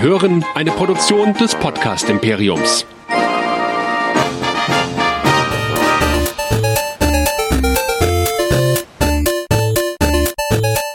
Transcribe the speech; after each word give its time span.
Sie 0.00 0.06
hören 0.06 0.42
eine 0.54 0.70
Produktion 0.70 1.34
des 1.34 1.54
Podcast 1.54 2.08
Imperiums. 2.08 2.86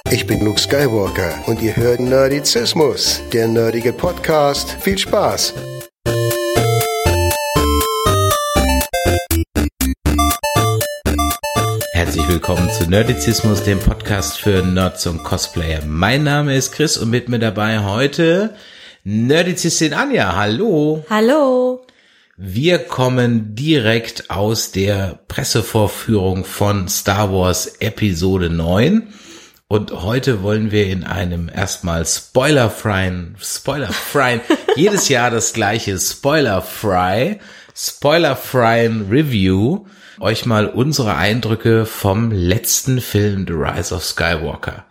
Ich 0.09 0.25
bin 0.25 0.43
Luke 0.43 0.59
Skywalker 0.59 1.43
und 1.45 1.61
ihr 1.61 1.75
hört 1.75 1.99
Nerdizismus, 1.99 3.21
der 3.31 3.47
nerdige 3.47 3.93
Podcast. 3.93 4.75
Viel 4.81 4.97
Spaß! 4.97 5.53
Herzlich 11.93 12.27
willkommen 12.27 12.71
zu 12.71 12.89
Nerdizismus, 12.89 13.63
dem 13.63 13.77
Podcast 13.77 14.39
für 14.39 14.63
Nerds 14.63 15.05
und 15.05 15.23
Cosplayer. 15.23 15.85
Mein 15.85 16.23
Name 16.23 16.55
ist 16.55 16.71
Chris 16.71 16.97
und 16.97 17.11
mit 17.11 17.29
mir 17.29 17.37
dabei 17.37 17.83
heute 17.83 18.55
Nerdizistin 19.07 19.93
Anja. 19.93 20.35
Hallo. 20.35 21.05
Hallo. 21.11 21.85
Wir 22.37 22.79
kommen 22.79 23.53
direkt 23.53 24.31
aus 24.31 24.71
der 24.71 25.19
Pressevorführung 25.27 26.43
von 26.43 26.87
Star 26.87 27.31
Wars 27.31 27.67
Episode 27.81 28.49
9. 28.49 29.13
Und 29.67 29.91
heute 29.91 30.41
wollen 30.41 30.71
wir 30.71 30.87
in 30.87 31.03
einem 31.03 31.51
erstmal 31.53 32.03
spoilerfreien, 32.03 33.35
spoilerfreien, 33.39 34.41
jedes 34.75 35.07
Jahr 35.07 35.29
das 35.29 35.53
gleiche 35.53 35.99
spoilerfrei, 35.99 37.39
spoilerfreien 37.75 39.07
Review 39.11 39.85
euch 40.19 40.47
mal 40.47 40.65
unsere 40.65 41.15
Eindrücke 41.15 41.85
vom 41.85 42.31
letzten 42.31 42.99
Film 43.01 43.45
The 43.47 43.53
Rise 43.53 43.93
of 43.93 44.03
Skywalker 44.03 44.83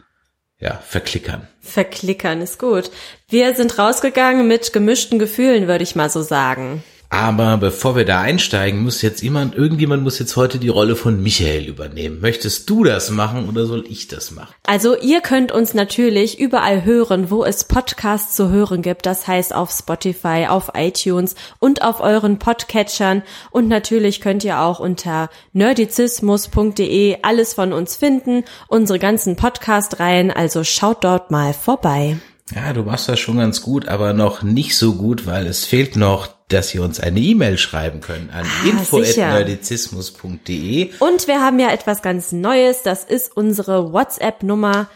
ja, 0.65 0.81
verklickern. 0.83 1.47
Verklickern 1.61 2.41
ist 2.41 2.59
gut. 2.59 2.91
Wir 3.29 3.55
sind 3.55 3.79
rausgegangen 3.79 4.49
mit 4.49 4.73
gemischten 4.73 5.19
Gefühlen, 5.19 5.69
würde 5.69 5.85
ich 5.85 5.95
mal 5.95 6.09
so 6.09 6.23
sagen. 6.23 6.83
Aber 7.15 7.59
bevor 7.59 7.95
wir 7.95 8.05
da 8.05 8.23
einsteigen, 8.23 8.83
muss 8.83 9.01
jetzt 9.01 9.23
jemand, 9.23 9.55
irgendjemand 9.55 10.03
muss 10.03 10.19
jetzt 10.19 10.35
heute 10.35 10.59
die 10.59 10.69
Rolle 10.69 10.97
von 10.97 11.23
Michael 11.23 11.69
übernehmen. 11.69 12.21
Möchtest 12.21 12.69
du 12.69 12.83
das 12.83 13.09
machen 13.11 13.49
oder 13.49 13.67
soll 13.67 13.85
ich 13.89 14.09
das 14.09 14.33
machen? 14.33 14.53
Also 14.65 14.99
ihr 14.99 15.21
könnt 15.21 15.53
uns 15.53 15.75
natürlich 15.75 16.41
überall 16.41 16.85
hören, 16.85 17.31
wo 17.31 17.45
es 17.45 17.63
Podcasts 17.63 18.35
zu 18.35 18.51
hören 18.51 18.83
gibt. 18.83 19.07
Das 19.07 19.29
heißt 19.29 19.55
auf 19.55 19.71
Spotify, 19.71 20.47
auf 20.49 20.73
iTunes 20.75 21.37
und 21.61 21.83
auf 21.83 22.01
euren 22.01 22.41
Podcatchern. 22.41 23.23
Und 23.53 23.69
natürlich 23.69 24.21
könnt 24.21 24.43
ihr 24.43 24.59
auch 24.59 24.81
unter 24.81 25.31
nerdizismus.de 25.53 27.19
alles 27.23 27.55
von 27.55 27.73
uns 27.73 27.95
finden, 27.95 28.43
unsere 28.67 28.99
ganzen 28.99 29.37
Podcast-Reihen. 29.37 30.33
Also 30.33 30.65
schaut 30.65 31.05
dort 31.05 31.31
mal 31.31 31.55
vorbei. 31.55 32.17
Ja, 32.53 32.73
du 32.73 32.83
machst 32.83 33.09
das 33.09 33.21
schon 33.21 33.39
ganz 33.39 33.63
gut, 33.63 33.87
aber 33.87 34.13
noch 34.13 34.43
nicht 34.43 34.77
so 34.77 34.95
gut, 34.97 35.27
weil 35.27 35.47
es 35.47 35.65
fehlt 35.65 35.95
noch, 35.97 36.34
dass 36.49 36.75
ihr 36.75 36.83
uns 36.83 36.99
eine 37.01 37.21
E-Mail 37.21 37.57
schreiben 37.59 38.01
könnt 38.01 38.35
an 38.35 38.47
ah, 38.47 38.69
info@nerdizismus.de. 38.69 40.91
Und 40.99 41.27
wir 41.27 41.41
haben 41.41 41.59
ja 41.59 41.71
etwas 41.71 42.03
ganz 42.03 42.33
Neues, 42.33 42.83
das 42.83 43.05
ist 43.05 43.35
unsere 43.37 43.93
WhatsApp-Nummer. 43.93 44.89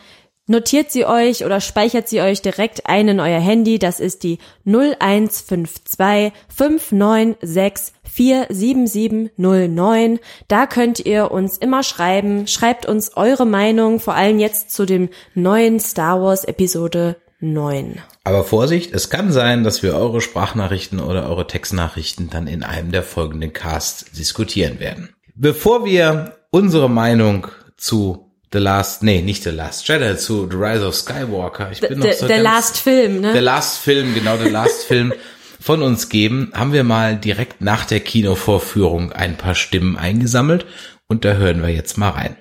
Notiert 0.50 0.90
sie 0.90 1.04
euch 1.04 1.44
oder 1.44 1.60
speichert 1.60 2.08
sie 2.08 2.22
euch 2.22 2.40
direkt 2.40 2.86
ein 2.86 3.08
in 3.08 3.20
euer 3.20 3.38
Handy. 3.38 3.78
Das 3.78 4.00
ist 4.00 4.22
die 4.22 4.38
0152 4.64 6.32
596 6.48 7.92
47709. 8.04 10.18
Da 10.48 10.66
könnt 10.66 11.00
ihr 11.00 11.30
uns 11.30 11.58
immer 11.58 11.82
schreiben. 11.82 12.46
Schreibt 12.46 12.86
uns 12.86 13.14
eure 13.14 13.44
Meinung, 13.44 14.00
vor 14.00 14.14
allem 14.14 14.38
jetzt 14.38 14.70
zu 14.70 14.86
dem 14.86 15.10
neuen 15.34 15.80
Star 15.80 16.22
Wars 16.22 16.44
Episode 16.44 17.16
9. 17.40 18.00
Aber 18.24 18.44
Vorsicht, 18.44 18.92
es 18.92 19.10
kann 19.10 19.30
sein, 19.32 19.62
dass 19.64 19.82
wir 19.82 19.94
eure 19.94 20.20
Sprachnachrichten 20.20 21.00
oder 21.00 21.28
eure 21.28 21.46
Textnachrichten 21.46 22.30
dann 22.30 22.46
in 22.46 22.62
einem 22.62 22.90
der 22.90 23.02
folgenden 23.02 23.52
Casts 23.52 24.10
diskutieren 24.12 24.80
werden. 24.80 25.10
Bevor 25.34 25.84
wir 25.84 26.36
unsere 26.50 26.90
Meinung 26.90 27.46
zu 27.76 28.32
The 28.52 28.58
Last, 28.58 29.02
nee, 29.02 29.22
nicht 29.22 29.44
The 29.44 29.50
Last 29.50 29.86
Jedi, 29.86 30.16
zu 30.16 30.48
The 30.50 30.56
Rise 30.56 30.86
of 30.86 30.94
Skywalker, 30.94 31.70
ich 31.70 31.80
bin 31.80 32.00
the, 32.02 32.08
noch 32.08 32.14
so 32.14 32.26
The 32.26 32.34
Last 32.34 32.78
Film, 32.78 33.20
ne? 33.20 33.32
The 33.34 33.40
Last 33.40 33.78
Film, 33.78 34.14
genau, 34.14 34.36
The 34.36 34.48
Last 34.48 34.84
Film 34.84 35.12
von 35.60 35.82
uns 35.82 36.08
geben, 36.08 36.50
haben 36.54 36.72
wir 36.72 36.82
mal 36.82 37.16
direkt 37.16 37.60
nach 37.60 37.84
der 37.84 38.00
Kinovorführung 38.00 39.12
ein 39.12 39.36
paar 39.36 39.54
Stimmen 39.54 39.96
eingesammelt 39.96 40.66
und 41.06 41.24
da 41.24 41.34
hören 41.34 41.62
wir 41.62 41.68
jetzt 41.68 41.98
mal 41.98 42.10
rein 42.10 42.36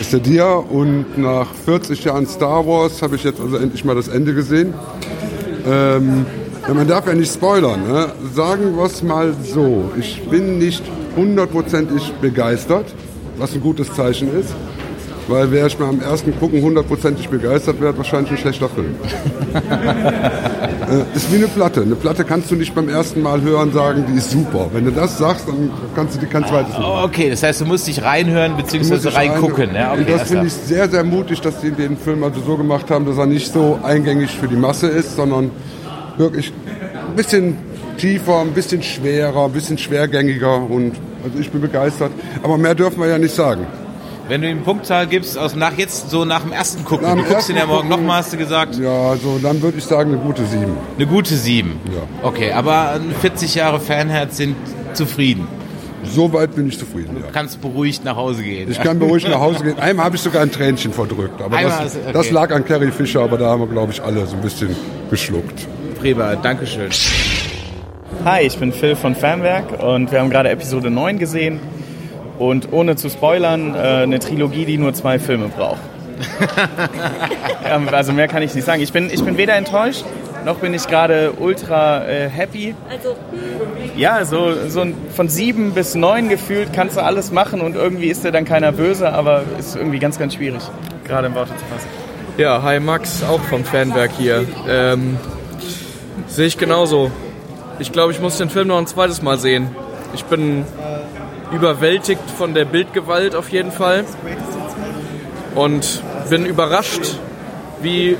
ist 0.00 0.12
der 0.12 0.20
Dia 0.20 0.54
und 0.54 1.16
nach 1.16 1.54
40 1.54 2.04
Jahren 2.04 2.26
Star 2.26 2.66
Wars 2.66 3.00
habe 3.02 3.16
ich 3.16 3.24
jetzt 3.24 3.40
also 3.40 3.56
endlich 3.56 3.84
mal 3.84 3.94
das 3.94 4.08
Ende 4.08 4.34
gesehen. 4.34 4.74
Ähm, 5.66 6.26
man 6.72 6.86
darf 6.86 7.06
ja 7.06 7.14
nicht 7.14 7.32
spoilern. 7.32 7.86
Ne? 7.86 8.12
Sagen 8.34 8.76
wir 8.76 8.84
es 8.84 9.02
mal 9.02 9.34
so. 9.42 9.90
Ich 9.98 10.22
bin 10.28 10.58
nicht 10.58 10.82
hundertprozentig 11.16 12.12
begeistert, 12.20 12.86
was 13.38 13.54
ein 13.54 13.60
gutes 13.60 13.92
Zeichen 13.94 14.28
ist. 14.38 14.54
Weil 15.28 15.50
wäre 15.50 15.66
ich 15.66 15.78
mal 15.78 15.88
am 15.88 16.00
ersten 16.00 16.38
Gucken 16.38 16.62
hundertprozentig 16.62 17.28
begeistert, 17.28 17.80
wäre 17.80 17.96
wahrscheinlich 17.96 18.30
ein 18.30 18.38
schlechter 18.38 18.68
Film. 18.68 18.94
äh, 19.54 21.16
ist 21.16 21.32
wie 21.32 21.36
eine 21.36 21.48
Platte. 21.48 21.82
Eine 21.82 21.96
Platte 21.96 22.24
kannst 22.24 22.50
du 22.50 22.54
nicht 22.54 22.74
beim 22.74 22.88
ersten 22.88 23.22
Mal 23.22 23.40
hören 23.40 23.72
sagen, 23.72 24.04
die 24.08 24.16
ist 24.18 24.30
super. 24.30 24.68
Wenn 24.72 24.84
du 24.84 24.92
das 24.92 25.18
sagst, 25.18 25.48
dann 25.48 25.70
kannst 25.96 26.14
du 26.14 26.20
die 26.20 26.26
kein 26.26 26.46
zweites 26.46 26.78
Mal. 26.78 27.04
Okay, 27.04 27.28
das 27.28 27.42
heißt, 27.42 27.60
du 27.60 27.64
musst 27.64 27.88
dich 27.88 28.02
reinhören 28.02 28.56
bzw. 28.56 29.08
reingucken. 29.08 29.74
Ja, 29.74 29.92
okay, 29.92 30.00
Und 30.00 30.10
das 30.10 30.28
finde 30.28 30.46
ich 30.46 30.52
sehr, 30.52 30.88
sehr 30.88 31.02
mutig, 31.02 31.40
dass 31.40 31.60
die 31.60 31.72
den 31.72 31.96
Film 31.96 32.22
also 32.22 32.40
so 32.40 32.56
gemacht 32.56 32.88
haben, 32.90 33.04
dass 33.04 33.18
er 33.18 33.26
nicht 33.26 33.52
so 33.52 33.80
eingängig 33.82 34.30
für 34.30 34.46
die 34.46 34.56
Masse 34.56 34.86
ist, 34.86 35.16
sondern 35.16 35.50
wirklich 36.18 36.52
ein 37.08 37.16
bisschen 37.16 37.58
tiefer, 37.96 38.40
ein 38.40 38.52
bisschen 38.52 38.82
schwerer, 38.82 39.46
ein 39.46 39.52
bisschen 39.52 39.78
schwergängiger 39.78 40.56
und 40.56 40.92
also 41.24 41.38
ich 41.40 41.50
bin 41.50 41.60
begeistert. 41.60 42.12
Aber 42.42 42.58
mehr 42.58 42.74
dürfen 42.76 43.00
wir 43.00 43.08
ja 43.08 43.18
nicht 43.18 43.34
sagen. 43.34 43.66
Wenn 44.28 44.42
du 44.42 44.50
ihm 44.50 44.62
Punktzahl 44.62 45.06
gibst, 45.06 45.38
aus 45.38 45.54
nach 45.54 45.78
jetzt 45.78 46.10
so 46.10 46.24
nach 46.24 46.42
dem 46.42 46.52
ersten 46.52 46.84
Gucken, 46.84 47.06
nach 47.06 47.14
du 47.14 47.22
guckst 47.22 47.48
ihn 47.48 47.56
ja 47.56 47.66
morgen 47.66 47.88
nochmal, 47.88 48.18
hast 48.18 48.32
du 48.32 48.36
gesagt? 48.36 48.76
Ja, 48.76 49.14
so 49.16 49.38
dann 49.40 49.62
würde 49.62 49.78
ich 49.78 49.84
sagen 49.84 50.12
eine 50.12 50.20
gute 50.20 50.44
7. 50.44 50.66
Eine 50.96 51.06
gute 51.06 51.36
7? 51.36 51.78
Ja. 51.94 52.26
Okay, 52.26 52.50
aber 52.50 52.98
40 53.20 53.54
Jahre 53.54 53.78
Fanherz 53.78 54.36
sind 54.36 54.56
zufrieden. 54.94 55.46
Soweit 56.02 56.56
bin 56.56 56.66
ich 56.66 56.78
zufrieden, 56.78 57.16
ja. 57.20 57.26
Du 57.26 57.32
kannst 57.32 57.60
beruhigt 57.60 58.04
nach 58.04 58.16
Hause 58.16 58.42
gehen. 58.42 58.70
Ich 58.70 58.80
kann 58.80 58.98
beruhigt 58.98 59.28
nach 59.28 59.40
Hause 59.40 59.62
gehen. 59.62 59.78
Einmal 59.78 60.06
habe 60.06 60.16
ich 60.16 60.22
sogar 60.22 60.42
ein 60.42 60.50
Tränchen 60.50 60.92
verdrückt. 60.92 61.40
Aber 61.40 61.60
das, 61.60 61.96
okay. 61.96 62.12
das, 62.12 62.30
lag 62.30 62.52
an 62.52 62.64
Carrie 62.64 62.90
Fisher, 62.90 63.20
aber 63.20 63.38
da 63.38 63.46
haben 63.46 63.60
wir, 63.60 63.68
glaube 63.68 63.92
ich, 63.92 64.02
alle 64.02 64.26
so 64.26 64.34
ein 64.34 64.42
bisschen 64.42 64.74
geschluckt. 65.08 65.66
Preber, 66.00 66.36
Dankeschön. 66.36 66.90
Hi, 68.24 68.42
ich 68.42 68.58
bin 68.58 68.72
Phil 68.72 68.96
von 68.96 69.14
Fanwerk 69.14 69.82
und 69.82 70.10
wir 70.10 70.20
haben 70.20 70.30
gerade 70.30 70.50
Episode 70.50 70.90
9 70.90 71.18
gesehen. 71.18 71.60
Und 72.38 72.72
ohne 72.72 72.96
zu 72.96 73.08
spoilern, 73.08 73.74
äh, 73.74 73.78
eine 73.78 74.18
Trilogie, 74.18 74.64
die 74.64 74.78
nur 74.78 74.92
zwei 74.94 75.18
Filme 75.18 75.48
braucht. 75.48 75.80
also 77.92 78.12
mehr 78.12 78.28
kann 78.28 78.42
ich 78.42 78.54
nicht 78.54 78.64
sagen. 78.64 78.82
Ich 78.82 78.92
bin, 78.92 79.10
ich 79.10 79.22
bin 79.22 79.36
weder 79.36 79.54
enttäuscht, 79.54 80.04
noch 80.44 80.56
bin 80.56 80.72
ich 80.72 80.86
gerade 80.86 81.32
ultra 81.38 82.06
äh, 82.06 82.28
happy. 82.28 82.74
Also, 82.90 83.16
ja, 83.96 84.24
so, 84.24 84.54
so 84.68 84.86
von 85.14 85.28
sieben 85.28 85.72
bis 85.72 85.94
neun 85.94 86.28
gefühlt 86.28 86.72
kannst 86.72 86.96
du 86.96 87.02
alles 87.02 87.32
machen 87.32 87.60
und 87.60 87.74
irgendwie 87.74 88.06
ist 88.06 88.24
dir 88.24 88.32
dann 88.32 88.44
keiner 88.44 88.72
böse, 88.72 89.12
aber 89.12 89.42
ist 89.58 89.76
irgendwie 89.76 89.98
ganz, 89.98 90.18
ganz 90.18 90.34
schwierig, 90.34 90.62
gerade 91.06 91.26
im 91.26 91.34
Worte 91.34 91.50
zu 91.50 91.64
fassen. 91.66 91.88
Ja, 92.38 92.62
hi 92.62 92.80
Max, 92.80 93.22
auch 93.22 93.40
vom 93.40 93.64
Fanwerk 93.64 94.12
hier. 94.18 94.46
Ähm, 94.68 95.18
Sehe 96.28 96.46
ich 96.46 96.58
genauso. 96.58 97.10
Ich 97.78 97.92
glaube, 97.92 98.12
ich 98.12 98.20
muss 98.20 98.36
den 98.38 98.50
Film 98.50 98.68
noch 98.68 98.78
ein 98.78 98.86
zweites 98.86 99.22
Mal 99.22 99.38
sehen. 99.38 99.70
Ich 100.14 100.24
bin 100.24 100.64
überwältigt 101.52 102.30
von 102.36 102.54
der 102.54 102.64
Bildgewalt 102.64 103.34
auf 103.34 103.48
jeden 103.50 103.72
Fall. 103.72 104.04
Und 105.54 106.02
bin 106.28 106.44
überrascht, 106.44 107.18
wie 107.80 108.16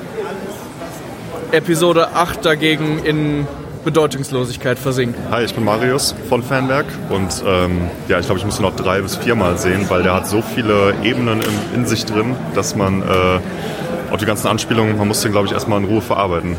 Episode 1.53 2.15
8 2.15 2.45
dagegen 2.45 2.99
in 3.05 3.47
Bedeutungslosigkeit 3.85 4.79
versinkt. 4.79 5.17
Hi, 5.31 5.45
ich 5.45 5.55
bin 5.55 5.65
Marius 5.65 6.15
von 6.29 6.43
Fanwerk 6.43 6.87
und 7.09 7.43
ähm, 7.47 7.89
ja, 8.09 8.19
ich 8.19 8.27
glaube, 8.27 8.41
ich 8.41 8.45
muss 8.45 8.59
ihn 8.59 8.63
noch 8.63 8.75
drei 8.75 9.01
bis 9.01 9.17
viermal 9.17 9.59
sehen, 9.59 9.87
weil 9.89 10.03
der 10.03 10.15
hat 10.15 10.27
so 10.27 10.43
viele 10.43 10.95
Ebenen 11.05 11.41
in, 11.41 11.81
in 11.81 11.87
sich 11.87 12.05
drin, 12.05 12.35
dass 12.55 12.75
man 12.75 13.03
äh, 13.03 13.41
auch 14.11 14.19
die 14.19 14.25
ganzen 14.25 14.49
Anspielungen, 14.49 14.99
man 14.99 15.07
muss 15.07 15.21
den, 15.21 15.31
glaube 15.31 15.47
ich, 15.47 15.53
erstmal 15.53 15.79
in 15.81 15.87
Ruhe 15.87 16.03
verarbeiten. 16.03 16.57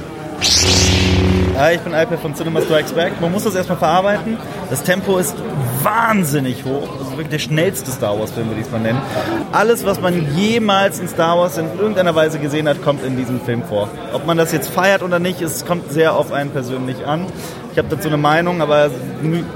Hi, 1.58 1.76
ich 1.76 1.82
bin 1.82 1.94
Alper 1.94 2.18
von 2.18 2.36
Cinema 2.36 2.62
Strikes 2.62 2.94
Back. 2.94 3.20
Man 3.20 3.32
muss 3.32 3.44
das 3.44 3.56
erstmal 3.56 3.78
verarbeiten. 3.78 4.38
Das 4.70 4.84
Tempo 4.84 5.18
ist 5.18 5.36
wahnsinnig 5.84 6.66
hoch. 6.66 6.88
Das 6.98 7.08
ist 7.08 7.12
wirklich 7.12 7.30
der 7.30 7.40
schnellste 7.40 7.92
Star 7.92 8.20
Wars-Film, 8.20 8.48
würde 8.48 8.62
ich 8.62 8.66
es 8.68 8.72
mal 8.72 8.80
nennen. 8.80 9.02
Alles, 9.52 9.86
was 9.86 10.02
man 10.02 10.36
jemals 10.36 11.00
in 11.00 11.08
Star 11.08 11.38
Wars 11.38 11.58
in 11.58 11.66
irgendeiner 11.78 12.16
Weise 12.16 12.40
gesehen 12.40 12.68
hat, 12.68 12.84
kommt 12.84 13.04
in 13.04 13.18
diesem 13.18 13.42
Film 13.42 13.64
vor. 13.64 13.90
Ob 14.14 14.26
man 14.26 14.38
das 14.38 14.52
jetzt 14.52 14.70
feiert 14.70 15.04
oder 15.04 15.20
nicht, 15.20 15.42
es 15.42 15.66
kommt 15.66 15.92
sehr 15.92 16.16
auf 16.16 16.32
einen 16.32 16.52
persönlich 16.52 17.06
an. 17.06 17.26
Ich 17.78 17.84
habe 17.84 17.96
dazu 17.96 18.08
eine 18.08 18.18
Meinung, 18.18 18.60
aber 18.60 18.90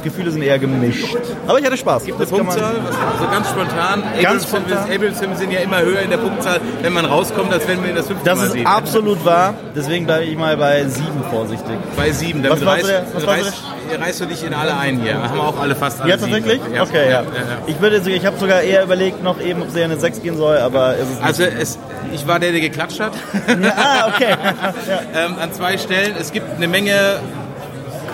Gefühle 0.04 0.30
sind 0.30 0.44
eher 0.44 0.60
gemischt. 0.60 1.18
Aber 1.48 1.58
ich 1.58 1.66
hatte 1.66 1.76
Spaß. 1.76 2.06
Gibt 2.06 2.22
es 2.22 2.30
Punktzahl? 2.30 2.76
Also 3.14 3.32
ganz 3.32 3.50
spontan. 3.50 4.04
Ganz 4.22 4.44
spontan. 4.44 4.78
Able-Filme 4.94 5.36
sind 5.38 5.52
ja 5.52 5.62
immer 5.62 5.82
höher 5.82 6.02
in 6.02 6.12
der 6.12 6.18
Punktzahl, 6.18 6.62
wenn 6.84 6.94
man 6.94 7.06
rauskommt, 7.06 7.52
als 7.52 7.68
wenn 7.68 7.84
wir 7.84 7.96
das 7.96 8.06
fünfte 8.06 8.24
Das 8.24 8.38
Mal 8.38 8.46
ist 8.46 8.52
sehen. 8.52 8.68
absolut 8.68 9.26
wahr. 9.26 9.56
Deswegen 9.76 10.06
bleibe 10.06 10.26
ich 10.26 10.38
mal 10.38 10.56
bei 10.56 10.86
sieben 10.86 11.24
vorsichtig. 11.32 11.76
Bei 11.98 12.12
sieben. 12.12 12.44
Damit 12.44 12.62
Was 12.64 12.68
reißt, 12.68 12.88
der- 12.90 13.06
was 13.12 13.26
reißt, 13.26 13.54
reißt 14.00 14.22
du 14.22 14.26
dich 14.28 14.44
in 14.46 14.54
alle 14.54 14.78
ein 14.78 15.00
hier. 15.02 15.16
Haben 15.20 15.34
wir 15.38 15.42
auch 15.44 15.60
alle 15.60 15.76
fast 15.76 16.00
alle 16.02 16.12
Ja, 16.12 16.18
tatsächlich? 16.18 16.62
sieben. 16.64 16.80
Okay, 16.80 17.10
ja. 17.10 17.24
Ich 17.66 17.82
würde, 17.82 18.02
sogar- 18.04 18.16
ich 18.18 18.26
habe 18.28 18.38
sogar 18.38 18.62
eher 18.62 18.84
überlegt, 18.84 19.24
noch 19.24 19.42
eben, 19.42 19.64
ob 19.64 19.72
sie 19.72 19.82
eine 19.82 19.98
6 20.00 20.22
gehen 20.22 20.38
soll, 20.38 20.60
aber 20.60 20.94
es 20.94 21.10
ist. 21.10 21.24
Also 21.24 21.42
es, 21.42 21.80
ich 22.14 22.28
war 22.28 22.38
der, 22.38 22.52
der 22.52 22.62
geklatscht 22.62 23.00
hat. 23.00 23.14
ah, 23.76 24.10
okay. 24.14 24.36
ähm, 25.16 25.38
an 25.42 25.52
zwei 25.54 25.80
Stellen. 25.80 26.14
Es 26.20 26.32
gibt 26.32 26.46
eine 26.56 26.68
Menge. 26.68 27.20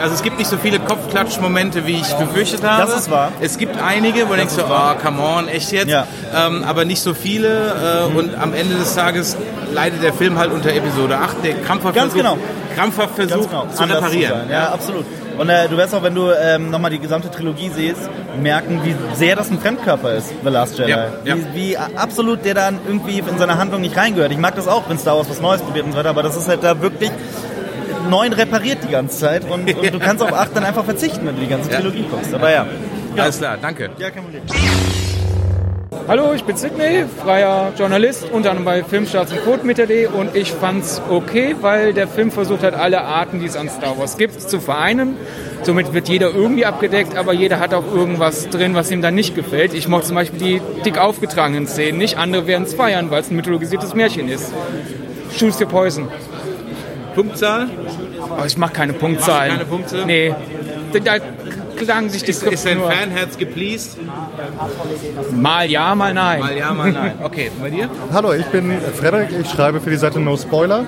Also 0.01 0.13
es 0.15 0.21
gibt 0.23 0.37
nicht 0.37 0.49
so 0.49 0.57
viele 0.57 0.79
Kopfklatschmomente, 0.79 1.85
wie 1.85 1.95
ich 1.95 2.13
befürchtet 2.13 2.63
habe. 2.63 2.89
Das 2.91 3.01
ist 3.01 3.11
wahr. 3.11 3.31
Es 3.41 3.57
gibt 3.57 3.81
einige, 3.81 4.25
wo 4.27 4.31
du 4.31 4.37
denkst 4.37 4.53
so, 4.53 4.63
oh, 4.63 4.93
come 5.03 5.21
on, 5.21 5.47
echt 5.47 5.71
jetzt? 5.71 5.89
Ja. 5.89 6.05
Ähm, 6.35 6.63
aber 6.63 6.85
nicht 6.85 7.01
so 7.01 7.13
viele. 7.13 8.07
Äh, 8.11 8.17
Und 8.17 8.35
am 8.35 8.53
Ende 8.53 8.75
des 8.75 8.95
Tages 8.95 9.35
leidet 9.73 10.03
der 10.03 10.13
Film 10.13 10.37
halt 10.37 10.51
unter 10.51 10.69
Episode 10.73 11.17
8, 11.17 11.43
der 11.43 11.53
krampfhaft 11.61 11.95
Ganz 11.95 12.13
versucht, 12.13 12.31
genau. 12.35 12.47
krampfhaft 12.75 13.15
versucht 13.15 13.49
genau. 13.49 13.67
zu 13.73 13.83
Anders 13.83 13.97
reparieren. 13.97 14.33
sein. 14.41 14.49
Ja, 14.51 14.69
absolut. 14.71 15.05
Und 15.37 15.49
äh, 15.49 15.67
du 15.69 15.77
wirst 15.77 15.93
auch, 15.93 16.01
wenn 16.01 16.15
du 16.15 16.31
ähm, 16.31 16.71
nochmal 16.71 16.89
die 16.89 16.97
gesamte 16.99 17.29
Trilogie 17.29 17.69
siehst, 17.69 18.09
merken, 18.41 18.81
wie 18.83 18.95
sehr 19.15 19.35
das 19.35 19.51
ein 19.51 19.59
Fremdkörper 19.59 20.13
ist, 20.13 20.29
The 20.43 20.49
Last 20.49 20.77
Jedi. 20.79 20.89
Ja, 20.89 21.05
ja. 21.25 21.35
Wie, 21.35 21.45
wie 21.53 21.77
absolut 21.77 22.43
der 22.43 22.55
dann 22.55 22.79
irgendwie 22.87 23.19
in 23.19 23.37
seine 23.37 23.57
Handlung 23.59 23.81
nicht 23.81 23.95
reingehört. 23.95 24.31
Ich 24.31 24.37
mag 24.39 24.55
das 24.55 24.67
auch, 24.67 24.89
wenn 24.89 24.97
Star 24.97 25.15
Wars 25.15 25.29
was 25.29 25.39
Neues 25.39 25.61
probiert 25.61 25.85
und 25.85 25.91
so 25.91 25.97
weiter, 25.99 26.09
aber 26.09 26.23
das 26.23 26.35
ist 26.37 26.47
halt 26.47 26.63
da 26.63 26.81
wirklich 26.81 27.11
neun 28.09 28.33
repariert 28.33 28.79
die 28.83 28.91
ganze 28.91 29.19
Zeit 29.19 29.43
und, 29.49 29.71
und 29.73 29.93
du 29.93 29.99
kannst 29.99 30.23
auf 30.23 30.33
acht 30.33 30.55
dann 30.55 30.63
einfach 30.63 30.85
verzichten, 30.85 31.25
wenn 31.27 31.35
du 31.35 31.41
die 31.41 31.47
ganze 31.47 31.71
Ja. 31.71 31.77
Trilogie 31.79 32.05
guckst. 32.09 32.33
Aber 32.33 32.51
ja. 32.51 32.65
Alles 33.17 33.37
klar, 33.39 33.57
danke. 33.61 33.89
Ja, 33.97 34.09
kein 34.11 34.23
Problem. 34.23 34.43
Hallo, 36.07 36.31
ich 36.33 36.43
bin 36.43 36.55
Sidney, 36.55 37.03
freier 37.21 37.73
Journalist, 37.77 38.29
unter 38.31 38.51
anderem 38.51 38.65
bei 38.65 38.83
Filmstarts 38.83 39.31
und 39.33 39.43
Codemeta.de 39.43 40.05
und 40.07 40.35
ich 40.35 40.53
fand's 40.53 41.01
okay, 41.09 41.55
weil 41.59 41.93
der 41.93 42.07
Film 42.07 42.31
versucht 42.31 42.63
hat, 42.63 42.75
alle 42.75 43.01
Arten, 43.01 43.39
die 43.41 43.45
es 43.45 43.57
an 43.57 43.67
Star 43.69 43.97
Wars 43.97 44.17
gibt, 44.17 44.39
zu 44.39 44.59
vereinen. 44.61 45.17
Somit 45.63 45.93
wird 45.93 46.07
jeder 46.07 46.33
irgendwie 46.33 46.65
abgedeckt, 46.65 47.17
aber 47.17 47.33
jeder 47.33 47.59
hat 47.59 47.73
auch 47.73 47.83
irgendwas 47.93 48.47
drin, 48.49 48.73
was 48.73 48.89
ihm 48.91 49.01
dann 49.01 49.15
nicht 49.15 49.35
gefällt. 49.35 49.73
Ich 49.73 49.87
mochte 49.89 50.07
zum 50.07 50.15
Beispiel 50.15 50.39
die 50.39 50.61
dick 50.85 50.97
aufgetragenen 50.97 51.67
Szenen 51.67 51.97
nicht, 51.97 52.17
andere 52.17 52.47
werden 52.47 52.63
es 52.63 52.73
feiern, 52.73 53.09
weil 53.11 53.21
es 53.21 53.29
ein 53.29 53.35
mythologisiertes 53.35 53.93
Märchen 53.93 54.29
ist. 54.29 54.53
Choose 55.37 55.61
your 55.61 55.69
poison. 55.69 56.07
Punktzahl? 57.17 57.67
Aber 58.29 58.45
ich 58.45 58.57
mach 58.57 58.71
keine 58.71 58.93
du 58.93 59.49
keine 59.49 59.65
Punkte? 59.65 60.03
Nee. 60.05 60.35
Da 61.03 61.15
klagen 61.75 62.09
sich 62.09 62.23
die 62.23 62.29
Ist, 62.29 62.37
Skripte 62.37 62.53
ist 62.53 62.65
dein 62.65 62.77
nur. 62.77 62.91
Fanherz 62.91 63.37
gepleased? 63.37 63.97
Mal 65.31 65.69
ja, 65.69 65.95
mal 65.95 66.13
nein. 66.13 66.39
Mal 66.39 66.57
ja, 66.57 66.73
mal 66.73 66.91
nein. 66.91 67.13
Okay, 67.23 67.49
bei 67.59 67.71
dir? 67.71 67.89
Hallo, 68.13 68.33
ich 68.33 68.45
bin 68.47 68.71
Frederik, 68.95 69.29
ich 69.39 69.49
schreibe 69.49 69.79
für 69.81 69.89
die 69.89 69.97
Seite 69.97 70.19
No 70.19 70.37
Spoiler. 70.37 70.85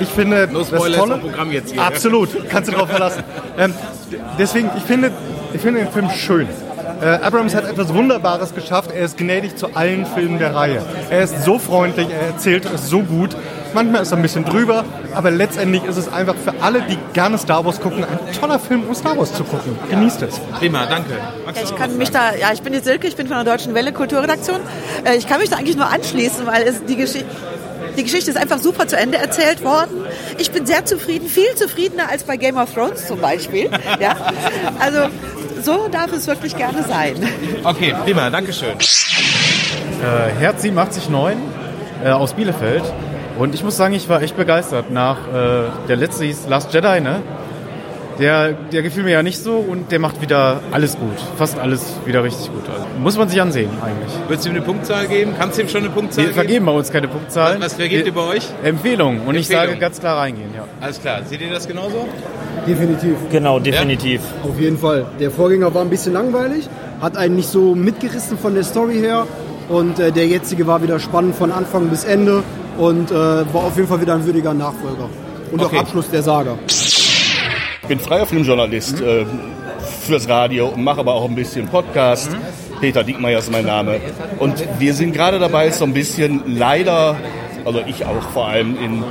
Ich 0.00 0.08
finde 0.08 0.48
No 0.52 0.60
das 0.60 0.68
Spoiler 0.68 0.90
ist 0.90 0.96
Tolle, 0.96 1.14
das 1.14 1.20
Programm 1.22 1.50
jetzt 1.50 1.72
hier. 1.72 1.82
Absolut, 1.82 2.28
kannst 2.48 2.70
du 2.70 2.76
drauf 2.76 2.88
verlassen. 2.88 3.24
Ähm, 3.58 3.74
deswegen, 4.38 4.70
ich 4.76 4.84
finde, 4.84 5.10
ich 5.52 5.60
finde 5.60 5.80
den 5.80 5.90
Film 5.90 6.08
schön. 6.10 6.46
Äh, 7.00 7.06
Abrams 7.06 7.54
hat 7.56 7.68
etwas 7.68 7.92
Wunderbares 7.92 8.54
geschafft. 8.54 8.90
Er 8.92 9.04
ist 9.04 9.18
gnädig 9.18 9.56
zu 9.56 9.74
allen 9.74 10.06
Filmen 10.06 10.38
der 10.38 10.54
Reihe. 10.54 10.82
Er 11.10 11.22
ist 11.22 11.44
so 11.44 11.58
freundlich, 11.58 12.08
er 12.10 12.28
erzählt 12.28 12.64
es 12.72 12.88
so 12.88 13.00
gut. 13.00 13.36
Manchmal 13.74 14.02
ist 14.02 14.10
er 14.12 14.16
ein 14.16 14.22
bisschen 14.22 14.44
drüber, 14.44 14.84
aber 15.14 15.30
letztendlich 15.30 15.84
ist 15.84 15.96
es 15.96 16.10
einfach 16.12 16.34
für 16.36 16.54
alle, 16.62 16.82
die 16.82 16.98
gerne 17.12 17.38
Star 17.38 17.64
Wars 17.64 17.80
gucken, 17.80 18.04
ein 18.04 18.18
toller 18.40 18.58
Film, 18.58 18.84
um 18.88 18.94
Star 18.94 19.16
Wars 19.16 19.32
zu 19.34 19.44
gucken. 19.44 19.78
Genießt 19.90 20.22
es. 20.22 20.38
Prima, 20.58 20.86
danke. 20.86 21.12
Ich 21.62 21.74
kann 21.76 21.96
mich 21.98 22.10
da, 22.10 22.34
ja, 22.34 22.52
ich 22.52 22.62
bin 22.62 22.72
die 22.72 22.80
Silke, 22.80 23.06
ich 23.06 23.16
bin 23.16 23.26
von 23.26 23.36
der 23.36 23.44
Deutschen 23.56 23.74
Welle 23.74 23.92
Kulturredaktion. 23.92 24.60
Äh, 25.04 25.16
Ich 25.16 25.26
kann 25.26 25.40
mich 25.40 25.50
da 25.50 25.56
eigentlich 25.56 25.76
nur 25.76 25.88
anschließen, 25.90 26.46
weil 26.46 26.62
es 26.62 26.84
die 26.84 26.96
Geschichte, 26.96 27.26
die 27.96 28.04
Geschichte 28.04 28.30
ist 28.30 28.36
einfach 28.36 28.58
super 28.58 28.86
zu 28.86 28.96
Ende 28.96 29.18
erzählt 29.18 29.64
worden. 29.64 29.90
Ich 30.38 30.50
bin 30.50 30.66
sehr 30.66 30.84
zufrieden, 30.84 31.28
viel 31.28 31.54
zufriedener 31.56 32.08
als 32.10 32.24
bei 32.24 32.36
Game 32.36 32.56
of 32.56 32.72
Thrones 32.72 33.06
zum 33.06 33.20
Beispiel. 33.20 33.70
Ja, 34.00 34.14
also 34.78 35.08
so 35.62 35.88
darf 35.88 36.12
es 36.12 36.26
wirklich 36.26 36.56
gerne 36.56 36.84
sein. 36.84 37.16
Okay, 37.64 37.94
prima, 38.04 38.30
danke 38.30 38.52
schön. 38.52 38.70
Äh, 38.70 40.30
Herz 40.38 40.64
879 40.64 41.08
äh, 42.04 42.10
aus 42.10 42.32
Bielefeld. 42.34 42.84
Und 43.38 43.54
ich 43.54 43.62
muss 43.62 43.76
sagen, 43.76 43.94
ich 43.94 44.08
war 44.08 44.20
echt 44.20 44.36
begeistert 44.36 44.90
nach 44.90 45.16
äh, 45.28 45.68
der 45.88 45.96
letzte 45.96 46.24
hieß 46.24 46.48
Last 46.48 46.74
Jedi, 46.74 47.00
ne? 47.00 47.22
Der, 48.18 48.52
der 48.52 48.82
gefiel 48.82 49.04
mir 49.04 49.12
ja 49.12 49.22
nicht 49.22 49.38
so 49.38 49.58
und 49.58 49.92
der 49.92 50.00
macht 50.00 50.20
wieder 50.20 50.60
alles 50.72 50.98
gut. 50.98 51.14
Fast 51.36 51.56
alles 51.56 51.84
wieder 52.04 52.24
richtig 52.24 52.50
gut. 52.52 52.64
Also, 52.68 52.84
muss 53.00 53.16
man 53.16 53.28
sich 53.28 53.40
ansehen 53.40 53.70
eigentlich. 53.80 54.12
Würdest 54.26 54.44
du 54.44 54.50
ihm 54.50 54.56
eine 54.56 54.64
Punktzahl 54.64 55.06
geben? 55.06 55.34
Kannst 55.38 55.56
du 55.56 55.62
ihm 55.62 55.68
schon 55.68 55.84
eine 55.84 55.90
Punktzahl 55.90 56.24
Wir 56.24 56.34
vergeben 56.34 56.66
bei 56.66 56.72
uns 56.72 56.90
keine 56.90 57.06
Punktzahlen. 57.06 57.60
Was, 57.60 57.66
was 57.66 57.74
vergebt 57.74 58.06
ihr 58.08 58.12
bei 58.12 58.22
euch? 58.22 58.48
Empfehlung. 58.64 59.20
Und 59.24 59.36
ich 59.36 59.48
Empfehlung. 59.48 59.66
sage 59.66 59.78
ganz 59.78 60.00
klar 60.00 60.18
reingehen, 60.18 60.50
ja. 60.52 60.64
Alles 60.80 61.00
klar, 61.00 61.20
seht 61.24 61.40
ihr 61.40 61.50
das 61.50 61.68
genauso? 61.68 62.08
Definitiv. 62.66 63.14
Genau, 63.30 63.60
definitiv. 63.60 64.20
Auf 64.42 64.58
jeden 64.58 64.78
Fall. 64.78 65.06
Der 65.20 65.30
Vorgänger 65.30 65.72
war 65.72 65.82
ein 65.82 65.90
bisschen 65.90 66.12
langweilig, 66.12 66.68
hat 67.00 67.16
einen 67.16 67.36
nicht 67.36 67.48
so 67.48 67.76
mitgerissen 67.76 68.36
von 68.36 68.54
der 68.54 68.64
Story 68.64 68.96
her. 68.96 69.28
Und 69.68 70.00
äh, 70.00 70.10
der 70.10 70.26
jetzige 70.26 70.66
war 70.66 70.82
wieder 70.82 70.98
spannend 70.98 71.36
von 71.36 71.52
Anfang 71.52 71.88
bis 71.88 72.02
Ende 72.02 72.42
und 72.78 73.10
äh, 73.10 73.14
war 73.14 73.64
auf 73.64 73.76
jeden 73.76 73.88
Fall 73.88 74.00
wieder 74.00 74.14
ein 74.14 74.24
würdiger 74.24 74.54
Nachfolger. 74.54 75.08
Und 75.52 75.62
Okay. 75.62 75.76
auch 75.76 75.80
Abschluss 75.80 76.08
der 76.10 76.22
Saga. 76.22 76.58
Ich 76.66 77.88
bin 77.88 77.98
freier 78.00 78.26
Filmjournalist 78.26 79.00
äh, 79.00 79.24
fürs 80.06 80.28
Radio 80.28 80.68
und 80.68 80.82
mache 80.84 81.00
aber 81.00 81.14
auch 81.14 81.24
ein 81.28 81.34
bisschen 81.34 81.66
Podcast. 81.68 82.30
Peter 82.80 83.02
Diekmeyer 83.02 83.38
ist 83.38 83.50
mein 83.50 83.64
Name. 83.66 83.98
Und 84.38 84.62
wir 84.78 84.94
sind 84.94 85.12
gerade 85.12 85.38
dabei, 85.38 85.70
so 85.70 85.84
ein 85.84 85.92
bisschen 85.94 86.42
leider, 86.56 87.16
also 87.64 87.82
ich 87.86 88.04
auch 88.04 88.22
vor 88.32 88.46
allem, 88.46 88.76
in, 88.76 89.02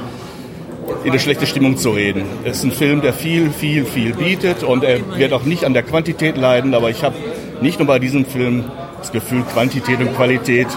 in 1.04 1.10
eine 1.12 1.20
schlechte 1.20 1.46
Stimmung 1.48 1.76
zu 1.78 1.90
reden. 1.92 2.24
Es 2.46 2.58
ist 2.58 2.64
ein 2.64 2.72
Film, 2.72 3.02
der 3.02 3.14
viel, 3.14 3.50
viel, 3.52 3.84
viel 3.86 4.14
bietet 4.14 4.64
und 4.64 4.84
er 4.84 5.00
wird 5.18 5.34
auch 5.34 5.44
nicht 5.44 5.66
an 5.66 5.74
der 5.74 5.84
Quantität 5.84 6.38
leiden, 6.38 6.74
aber 6.74 6.90
ich 6.92 7.04
habe 7.04 7.16
nicht 7.62 7.80
nur 7.80 7.88
bei 7.88 8.00
diesem 8.00 8.26
Film 8.26 8.66
das 9.00 9.12
Gefühl, 9.12 9.42
Quantität 9.52 10.00
und 10.00 10.16
Qualität 10.16 10.68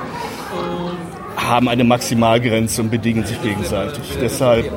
haben 1.50 1.69
eine 1.69 1.85
Maximalgrenze 1.85 2.81
und 2.81 2.91
bedingen 2.91 3.26
sich 3.26 3.43
gegenseitig. 3.43 4.02
Deshalb, 4.20 4.70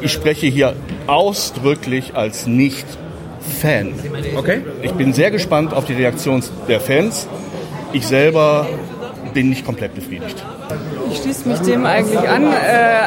ich 0.00 0.12
spreche 0.12 0.46
hier 0.46 0.74
ausdrücklich 1.06 2.16
als 2.16 2.46
Nicht-Fan. 2.46 3.92
Okay. 4.36 4.62
Ich 4.82 4.92
bin 4.92 5.12
sehr 5.12 5.30
gespannt 5.30 5.74
auf 5.74 5.84
die 5.84 5.92
Reaktion 5.92 6.42
der 6.68 6.80
Fans. 6.80 7.28
Ich 7.92 8.06
selber 8.06 8.66
bin 9.34 9.50
nicht 9.50 9.64
komplett 9.64 9.94
befriedigt. 9.94 10.42
Ich 11.12 11.18
schließe 11.18 11.48
mich 11.48 11.58
dem 11.60 11.84
eigentlich 11.84 12.26
an. 12.28 12.44
Äh, 12.44 12.56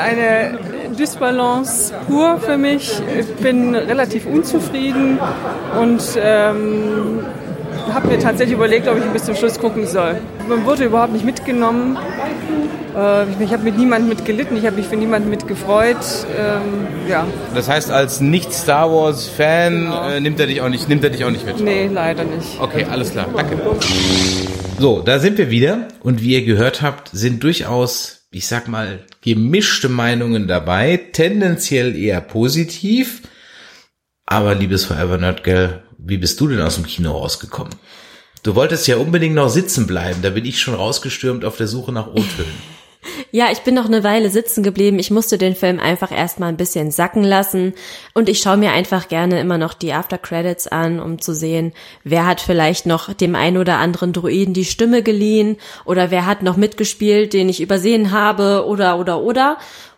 eine 0.09 0.59
Dysbalance 0.97 1.93
pur 2.07 2.37
für 2.37 2.57
mich. 2.57 3.01
Ich 3.19 3.27
bin 3.37 3.73
relativ 3.75 4.25
unzufrieden 4.27 5.19
und 5.79 6.01
ähm, 6.21 7.21
habe 7.93 8.07
mir 8.07 8.19
tatsächlich 8.19 8.55
überlegt, 8.55 8.87
ob 8.87 8.97
ich 8.97 9.03
bis 9.05 9.23
zum 9.23 9.35
Schluss 9.35 9.59
gucken 9.59 9.87
soll. 9.87 10.17
Man 10.47 10.65
wurde 10.65 10.85
überhaupt 10.85 11.13
nicht 11.13 11.25
mitgenommen. 11.25 11.97
Äh, 12.99 13.43
ich 13.43 13.53
habe 13.53 13.63
mit 13.63 13.77
niemandem 13.77 14.09
mitgelitten, 14.09 14.57
ich 14.57 14.65
habe 14.65 14.75
mich 14.75 14.87
für 14.87 14.97
niemanden 14.97 15.29
mitgefreut. 15.29 15.97
Ähm, 16.37 16.87
ja, 17.07 17.25
Das 17.55 17.69
heißt, 17.69 17.91
als 17.91 18.19
Nicht-Star 18.19 18.91
Wars-Fan 18.91 19.91
äh, 19.91 20.19
nimmt, 20.19 20.39
er 20.39 20.47
dich 20.47 20.61
auch 20.61 20.69
nicht, 20.69 20.89
nimmt 20.89 21.03
er 21.03 21.09
dich 21.09 21.23
auch 21.23 21.31
nicht 21.31 21.45
mit? 21.45 21.59
nee, 21.59 21.87
leider 21.87 22.25
nicht. 22.25 22.59
Okay, 22.59 22.85
alles 22.89 23.11
klar, 23.11 23.27
danke. 23.35 23.57
So, 24.79 25.01
da 25.01 25.19
sind 25.19 25.37
wir 25.37 25.49
wieder 25.49 25.87
und 26.01 26.21
wie 26.21 26.33
ihr 26.33 26.43
gehört 26.43 26.81
habt, 26.81 27.09
sind 27.13 27.43
durchaus, 27.43 28.27
ich 28.31 28.47
sag 28.47 28.67
mal, 28.67 28.99
gemischte 29.21 29.89
Meinungen 29.89 30.47
dabei, 30.47 30.99
tendenziell 31.13 31.95
eher 31.95 32.21
positiv. 32.21 33.21
Aber 34.25 34.55
liebes 34.55 34.85
Forever 34.85 35.17
Nerd 35.17 35.43
Girl, 35.43 35.83
wie 35.97 36.17
bist 36.17 36.39
du 36.39 36.47
denn 36.47 36.61
aus 36.61 36.75
dem 36.75 36.85
Kino 36.85 37.11
rausgekommen? 37.11 37.73
Du 38.43 38.55
wolltest 38.55 38.87
ja 38.87 38.97
unbedingt 38.97 39.35
noch 39.35 39.49
sitzen 39.49 39.85
bleiben, 39.87 40.21
da 40.21 40.29
bin 40.29 40.45
ich 40.45 40.61
schon 40.61 40.75
rausgestürmt 40.75 41.43
auf 41.43 41.57
der 41.57 41.67
Suche 41.67 41.91
nach 41.91 42.07
O-Tönen. 42.07 42.78
Ja, 43.31 43.51
ich 43.51 43.59
bin 43.59 43.75
noch 43.75 43.85
eine 43.85 44.03
Weile 44.03 44.29
sitzen 44.29 44.63
geblieben. 44.63 44.97
Ich 44.97 45.11
musste 45.11 45.37
den 45.37 45.55
Film 45.55 45.79
einfach 45.79 46.11
erstmal 46.11 46.49
ein 46.49 46.57
bisschen 46.57 46.89
sacken 46.89 47.23
lassen 47.23 47.73
und 48.13 48.27
ich 48.27 48.39
schaue 48.39 48.57
mir 48.57 48.71
einfach 48.71 49.07
gerne 49.07 49.39
immer 49.39 49.57
noch 49.57 49.73
die 49.73 49.93
After 49.93 50.17
Credits 50.17 50.67
an, 50.67 50.99
um 50.99 51.21
zu 51.21 51.35
sehen, 51.35 51.73
wer 52.03 52.25
hat 52.25 52.41
vielleicht 52.41 52.85
noch 52.87 53.13
dem 53.13 53.35
ein 53.35 53.57
oder 53.57 53.77
anderen 53.77 54.13
Druiden 54.13 54.53
die 54.53 54.65
Stimme 54.65 55.03
geliehen 55.03 55.57
oder 55.85 56.09
wer 56.09 56.25
hat 56.25 56.41
noch 56.41 56.57
mitgespielt, 56.57 57.33
den 57.33 57.49
ich 57.49 57.61
übersehen 57.61 58.11
habe 58.11 58.65
oder 58.65 58.97
oder 58.97 59.21
oder. 59.21 59.57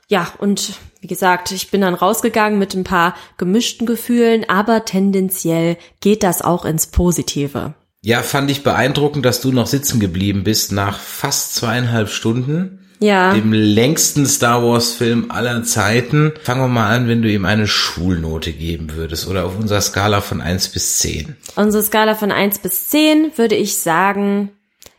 Ja, 0.10 0.28
und 0.40 0.74
wie 1.00 1.08
gesagt, 1.08 1.52
ich 1.52 1.72
bin 1.72 1.82
dann 1.82 1.94
rausgegangen 1.94 2.60
mit 2.60 2.76
ein 2.76 2.84
paar 2.84 3.16
gemischten 3.38 3.88
Gefühlen, 3.88 4.44
aber 4.50 4.84
tendenziell 4.84 5.78
geht 6.02 6.24
das 6.24 6.42
auch 6.42 6.66
ins 6.66 6.88
Positive. 6.88 7.76
Ja, 8.04 8.24
fand 8.24 8.52
ich 8.52 8.64
beeindruckend, 8.64 9.26
dass 9.26 9.42
du 9.42 9.52
noch 9.52 9.68
sitzen 9.68 10.00
geblieben 10.00 10.44
bist 10.44 10.72
nach 10.72 11.00
fast 11.00 11.56
zweieinhalb 11.56 12.10
Stunden. 12.10 12.80
Ja. 13.02 13.34
dem 13.34 13.52
längsten 13.52 14.28
Star 14.28 14.64
Wars 14.64 14.94
Film 14.94 15.32
aller 15.32 15.64
Zeiten. 15.64 16.34
Fangen 16.44 16.62
wir 16.62 16.68
mal 16.68 16.96
an, 16.96 17.08
wenn 17.08 17.24
du 17.24 17.32
ihm 17.32 17.46
eine 17.46 17.68
Schulnote 17.68 18.54
geben 18.54 18.94
würdest 18.94 19.28
oder 19.28 19.46
auf 19.46 19.58
unserer 19.58 19.82
Skala 19.82 20.22
von 20.22 20.40
1 20.40 20.70
bis 20.70 21.00
10. 21.00 21.36
Unsere 21.56 21.84
Skala 21.84 22.14
von 22.14 22.32
1 22.32 22.60
bis 22.60 22.90
10 22.90 23.32
würde 23.38 23.56
ich 23.56 23.78
sagen, 23.78 24.52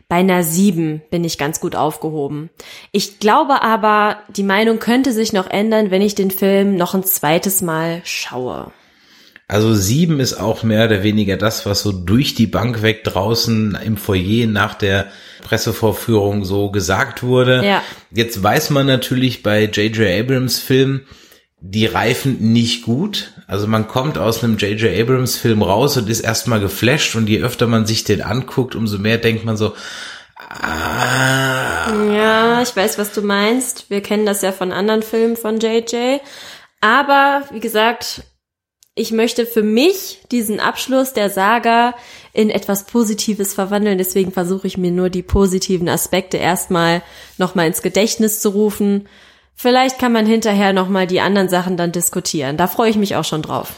bei 0.09 0.17
einer 0.17 0.43
7 0.43 1.01
bin 1.09 1.23
ich 1.23 1.37
ganz 1.37 1.59
gut 1.59 1.75
aufgehoben. 1.75 2.49
Ich 2.91 3.19
glaube 3.19 3.61
aber, 3.61 4.17
die 4.35 4.43
Meinung 4.43 4.79
könnte 4.79 5.13
sich 5.13 5.33
noch 5.33 5.49
ändern, 5.49 5.89
wenn 5.89 6.01
ich 6.01 6.13
den 6.13 6.29
Film 6.29 6.75
noch 6.75 6.93
ein 6.93 7.03
zweites 7.03 7.61
Mal 7.61 8.01
schaue. 8.03 8.71
Also 9.53 9.75
sieben 9.75 10.19
ist 10.19 10.33
auch 10.33 10.63
mehr 10.63 10.85
oder 10.85 11.03
weniger 11.03 11.37
das, 11.37 11.67
was 11.67 11.83
so 11.83 11.91
durch 11.91 12.33
die 12.33 12.47
Bank 12.47 12.81
weg 12.81 13.03
draußen 13.03 13.77
im 13.85 13.97
Foyer 13.97 14.47
nach 14.47 14.73
der 14.73 15.11
Pressevorführung 15.43 16.43
so 16.43 16.71
gesagt 16.71 17.21
wurde. 17.21 17.63
Ja. 17.63 17.83
Jetzt 18.09 18.41
weiß 18.41 18.71
man 18.71 18.87
natürlich 18.87 19.43
bei 19.43 19.65
J.J. 19.65 20.21
Abrams 20.21 20.57
Film, 20.57 21.01
die 21.59 21.85
reifen 21.85 22.51
nicht 22.51 22.83
gut. 22.83 23.33
Also 23.45 23.67
man 23.67 23.87
kommt 23.87 24.17
aus 24.17 24.43
einem 24.43 24.57
J.J. 24.57 24.99
Abrams 24.99 25.37
Film 25.37 25.61
raus 25.61 25.97
und 25.97 26.09
ist 26.09 26.21
erstmal 26.21 26.59
geflasht 26.59 27.15
und 27.15 27.29
je 27.29 27.43
öfter 27.43 27.67
man 27.67 27.85
sich 27.85 28.03
den 28.03 28.23
anguckt, 28.23 28.73
umso 28.73 28.97
mehr 28.97 29.19
denkt 29.19 29.45
man 29.45 29.55
so, 29.55 29.73
ah, 30.49 31.93
Ja, 32.11 32.59
ich 32.63 32.75
weiß, 32.75 32.97
was 32.97 33.11
du 33.11 33.21
meinst. 33.21 33.91
Wir 33.91 34.01
kennen 34.01 34.25
das 34.25 34.41
ja 34.41 34.51
von 34.51 34.71
anderen 34.71 35.03
Filmen 35.03 35.37
von 35.37 35.59
JJ. 35.59 36.17
Aber, 36.81 37.43
wie 37.51 37.59
gesagt, 37.59 38.23
ich 38.95 39.11
möchte 39.11 39.45
für 39.45 39.63
mich 39.63 40.19
diesen 40.31 40.59
Abschluss 40.59 41.13
der 41.13 41.29
Saga 41.29 41.95
in 42.31 42.49
etwas 42.49 42.85
Positives 42.85 43.53
verwandeln. 43.53 43.97
Deswegen 43.97 44.31
versuche 44.31 44.67
ich 44.67 44.77
mir 44.77 44.91
nur 44.91 45.09
die 45.09 45.23
positiven 45.23 45.89
Aspekte 45.89 46.37
erstmal 46.37 47.01
nochmal 47.37 47.67
ins 47.67 47.81
Gedächtnis 47.81 48.39
zu 48.39 48.49
rufen. 48.49 49.07
Vielleicht 49.55 49.97
kann 49.97 50.11
man 50.11 50.25
hinterher 50.25 50.73
nochmal 50.73 51.07
die 51.07 51.21
anderen 51.21 51.49
Sachen 51.49 51.75
dann 51.77 51.91
diskutieren. 51.91 52.57
Da 52.57 52.67
freue 52.67 52.89
ich 52.89 52.97
mich 52.97 53.15
auch 53.15 53.25
schon 53.25 53.41
drauf. 53.41 53.73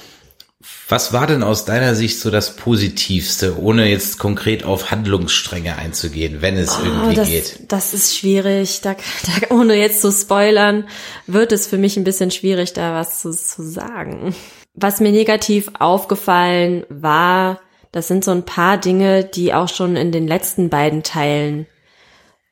Was 0.89 1.13
war 1.13 1.27
denn 1.27 1.43
aus 1.43 1.65
deiner 1.65 1.95
Sicht 1.95 2.19
so 2.19 2.29
das 2.29 2.55
Positivste, 2.55 3.59
ohne 3.59 3.87
jetzt 3.87 4.19
konkret 4.19 4.63
auf 4.63 4.91
Handlungsstränge 4.91 5.77
einzugehen, 5.77 6.41
wenn 6.41 6.57
es 6.57 6.77
irgendwie 6.77 7.11
Oh, 7.11 7.15
das, 7.15 7.27
geht? 7.27 7.59
das 7.69 7.93
ist 7.93 8.17
schwierig. 8.17 8.81
Da, 8.81 8.93
da, 8.93 9.55
ohne 9.55 9.75
jetzt 9.75 10.01
zu 10.01 10.11
spoilern, 10.11 10.87
wird 11.27 11.51
es 11.51 11.67
für 11.67 11.77
mich 11.77 11.97
ein 11.97 12.03
bisschen 12.03 12.31
schwierig, 12.31 12.73
da 12.73 12.93
was 12.93 13.21
zu, 13.21 13.31
zu 13.31 13.63
sagen. 13.63 14.35
Was 14.75 14.99
mir 14.99 15.11
negativ 15.11 15.71
aufgefallen 15.79 16.85
war, 16.89 17.59
das 17.91 18.07
sind 18.07 18.25
so 18.25 18.31
ein 18.31 18.43
paar 18.45 18.77
Dinge, 18.77 19.23
die 19.23 19.53
auch 19.53 19.69
schon 19.69 19.95
in 19.95 20.11
den 20.11 20.27
letzten 20.27 20.69
beiden 20.69 21.01
Teilen 21.03 21.65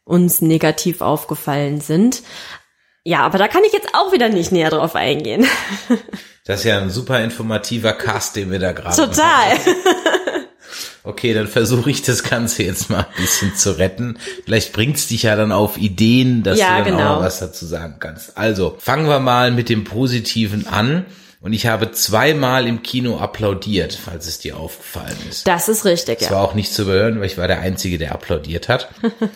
uns 0.05 0.41
negativ 0.41 1.01
aufgefallen 1.01 1.81
sind. 1.81 2.23
Ja, 3.03 3.19
aber 3.19 3.37
da 3.37 3.49
kann 3.49 3.63
ich 3.65 3.73
jetzt 3.73 3.89
auch 3.93 4.13
wieder 4.13 4.29
nicht 4.29 4.51
näher 4.51 4.69
drauf 4.69 4.95
eingehen. 4.95 5.45
Das 6.45 6.59
ist 6.59 6.65
ja 6.65 6.77
ein 6.77 6.89
super 6.89 7.23
informativer 7.23 7.93
Cast, 7.93 8.35
den 8.35 8.51
wir 8.51 8.59
da 8.59 8.73
gerade 8.73 8.97
Total. 8.97 9.55
Okay, 11.05 11.33
dann 11.33 11.47
versuche 11.47 11.89
ich 11.89 12.01
das 12.01 12.23
Ganze 12.23 12.63
jetzt 12.63 12.89
mal 12.89 12.99
ein 12.99 13.21
bisschen 13.21 13.55
zu 13.55 13.77
retten. 13.77 14.17
Vielleicht 14.45 14.73
bringt's 14.73 15.07
dich 15.07 15.23
ja 15.23 15.35
dann 15.35 15.51
auf 15.53 15.77
Ideen, 15.77 16.43
dass 16.43 16.59
Ja, 16.59 16.79
du 16.79 16.83
dann 16.85 16.97
genau. 16.97 17.15
auch 17.15 17.21
was 17.21 17.39
dazu 17.39 17.65
sagen 17.65 17.95
kannst. 17.99 18.37
Also, 18.37 18.75
fangen 18.79 19.07
wir 19.07 19.19
mal 19.19 19.51
mit 19.51 19.69
dem 19.69 19.83
Positiven 19.85 20.67
an. 20.67 21.05
Und 21.43 21.51
ich 21.51 21.67
habe 21.67 21.91
zweimal 21.91 22.67
im 22.67 22.83
Kino 22.83 23.17
applaudiert, 23.17 23.99
falls 24.01 24.27
es 24.27 24.39
dir 24.39 24.55
aufgefallen 24.55 25.17
ist. 25.29 25.45
Das 25.45 25.67
ist 25.67 25.83
richtig, 25.83 26.19
Das 26.19 26.29
ja. 26.29 26.35
war 26.35 26.41
auch 26.41 26.53
nicht 26.53 26.73
zu 26.73 26.83
überhören, 26.83 27.19
weil 27.19 27.25
ich 27.25 27.37
war 27.37 27.49
der 27.49 27.59
Einzige, 27.59 27.97
der 27.97 28.13
applaudiert 28.13 28.69
hat. 28.69 28.87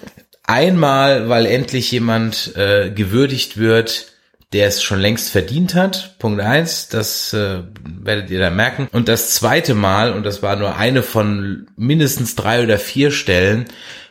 Einmal, 0.44 1.28
weil 1.28 1.46
endlich 1.46 1.92
jemand 1.92 2.56
äh, 2.56 2.92
gewürdigt 2.92 3.58
wird, 3.58 4.14
der 4.54 4.68
es 4.68 4.82
schon 4.82 5.00
längst 5.00 5.30
verdient 5.30 5.76
hat. 5.76 6.16
Punkt 6.20 6.42
eins, 6.42 6.88
das 6.88 7.34
äh, 7.34 7.64
werdet 7.84 8.30
ihr 8.30 8.40
dann 8.40 8.56
merken. 8.56 8.88
Und 8.92 9.10
das 9.10 9.32
zweite 9.32 9.74
Mal, 9.74 10.14
und 10.14 10.26
das 10.26 10.42
war 10.42 10.56
nur 10.56 10.76
eine 10.76 11.04
von 11.04 11.68
mindestens 11.76 12.36
drei 12.36 12.64
oder 12.64 12.78
vier 12.78 13.12
Stellen, 13.12 13.66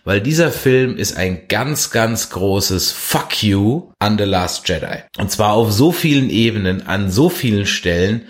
weil 0.05 0.21
dieser 0.21 0.52
Film 0.52 0.97
ist 0.97 1.16
ein 1.16 1.49
ganz, 1.49 1.90
ganz 1.90 2.31
großes 2.31 2.93
Fuck 2.93 3.43
you 3.43 3.90
an 3.99 4.19
The 4.19 4.25
Last 4.25 4.69
Jedi. 4.69 5.02
Und 5.19 5.31
zwar 5.31 5.55
auf 5.55 5.73
so 5.73 5.90
vielen 5.90 6.31
Ebenen, 6.31 6.87
an 6.87 7.11
so 7.11 7.28
vielen 7.28 7.66
Stellen, 7.66 8.26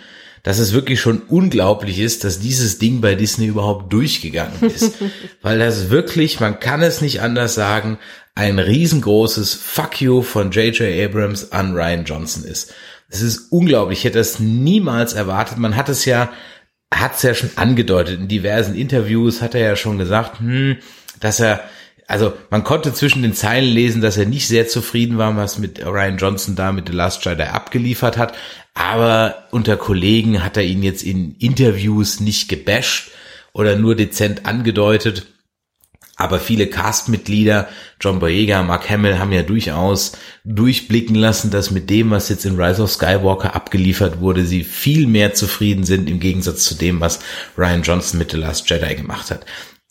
dass 0.46 0.60
es 0.60 0.72
wirklich 0.72 1.00
schon 1.00 1.22
unglaublich 1.22 1.98
ist, 1.98 2.22
dass 2.22 2.38
dieses 2.38 2.78
Ding 2.78 3.00
bei 3.00 3.16
Disney 3.16 3.46
überhaupt 3.46 3.92
durchgegangen 3.92 4.62
ist. 4.62 4.92
Weil 5.42 5.58
das 5.58 5.90
wirklich, 5.90 6.38
man 6.38 6.60
kann 6.60 6.82
es 6.82 7.00
nicht 7.00 7.20
anders 7.20 7.56
sagen, 7.56 7.98
ein 8.36 8.60
riesengroßes 8.60 9.54
Fuck 9.54 10.00
you 10.00 10.22
von 10.22 10.52
J.J. 10.52 11.04
Abrams 11.04 11.50
an 11.50 11.74
Ryan 11.74 12.04
Johnson 12.04 12.44
ist. 12.44 12.72
Es 13.08 13.22
ist 13.22 13.50
unglaublich. 13.50 13.98
Ich 13.98 14.04
hätte 14.04 14.18
das 14.18 14.38
niemals 14.38 15.14
erwartet. 15.14 15.58
Man 15.58 15.74
hat 15.74 15.88
es 15.88 16.04
ja, 16.04 16.30
hat 16.94 17.16
es 17.16 17.22
ja 17.22 17.34
schon 17.34 17.50
angedeutet. 17.56 18.20
In 18.20 18.28
diversen 18.28 18.76
Interviews 18.76 19.42
hat 19.42 19.56
er 19.56 19.62
ja 19.62 19.74
schon 19.74 19.98
gesagt, 19.98 20.38
hm, 20.38 20.76
dass 21.18 21.40
er, 21.40 21.64
also 22.06 22.32
man 22.50 22.62
konnte 22.62 22.92
zwischen 22.92 23.22
den 23.22 23.34
Zeilen 23.34 23.72
lesen, 23.72 24.00
dass 24.00 24.16
er 24.16 24.26
nicht 24.26 24.46
sehr 24.46 24.68
zufrieden 24.68 25.18
war, 25.18 25.36
was 25.36 25.58
mit 25.58 25.84
Ryan 25.84 26.18
Johnson 26.18 26.54
da 26.54 26.70
mit 26.72 26.88
The 26.88 26.94
Last 26.94 27.24
Jedi 27.24 27.42
abgeliefert 27.42 28.16
hat. 28.16 28.34
Aber 28.74 29.46
unter 29.50 29.76
Kollegen 29.76 30.44
hat 30.44 30.56
er 30.56 30.64
ihn 30.64 30.82
jetzt 30.82 31.02
in 31.02 31.34
Interviews 31.36 32.20
nicht 32.20 32.48
gebasht 32.48 33.10
oder 33.52 33.76
nur 33.76 33.96
dezent 33.96 34.46
angedeutet. 34.46 35.26
Aber 36.18 36.40
viele 36.40 36.66
Castmitglieder, 36.66 37.68
John 38.00 38.20
Boyega, 38.20 38.62
Mark 38.62 38.88
Hamill, 38.88 39.18
haben 39.18 39.32
ja 39.32 39.42
durchaus 39.42 40.12
durchblicken 40.44 41.14
lassen, 41.14 41.50
dass 41.50 41.70
mit 41.70 41.90
dem, 41.90 42.10
was 42.10 42.30
jetzt 42.30 42.46
in 42.46 42.58
Rise 42.58 42.82
of 42.82 42.90
Skywalker 42.90 43.54
abgeliefert 43.54 44.20
wurde, 44.20 44.46
sie 44.46 44.64
viel 44.64 45.06
mehr 45.06 45.34
zufrieden 45.34 45.84
sind 45.84 46.08
im 46.08 46.20
Gegensatz 46.20 46.64
zu 46.64 46.74
dem, 46.74 47.00
was 47.00 47.18
Ryan 47.58 47.82
Johnson 47.82 48.18
mit 48.18 48.30
The 48.30 48.38
Last 48.38 48.70
Jedi 48.70 48.94
gemacht 48.94 49.30
hat. 49.30 49.44